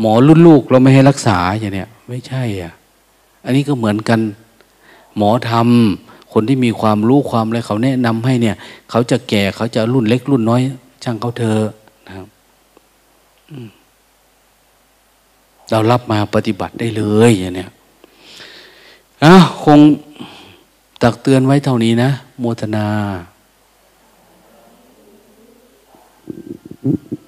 [0.00, 2.72] หมอรุ่นลูกเราไม่ให้รักษาอย่างเนี้ยไม่ใช่อะ
[3.44, 4.20] อันนี้ก็เหมือนกัน
[5.16, 8.56] หมอทำคนที่มีความรู้ความอะไรเขาแนะนำให้เนี่ย
[8.90, 10.60] เขาจะแก่เขาจะรุ่นเล็กรุ่นน้อย
[11.04, 11.58] ช่างเขาเธอ
[12.06, 12.26] นะครับ
[15.70, 17.70] เรารับมาปฏิบัติได้เลยอย่างเนี้ย
[19.24, 19.78] อะคง
[21.02, 22.86] ตักเตือนไว้เท่านี้นะโมทนา
[26.84, 27.23] Mm-hmm.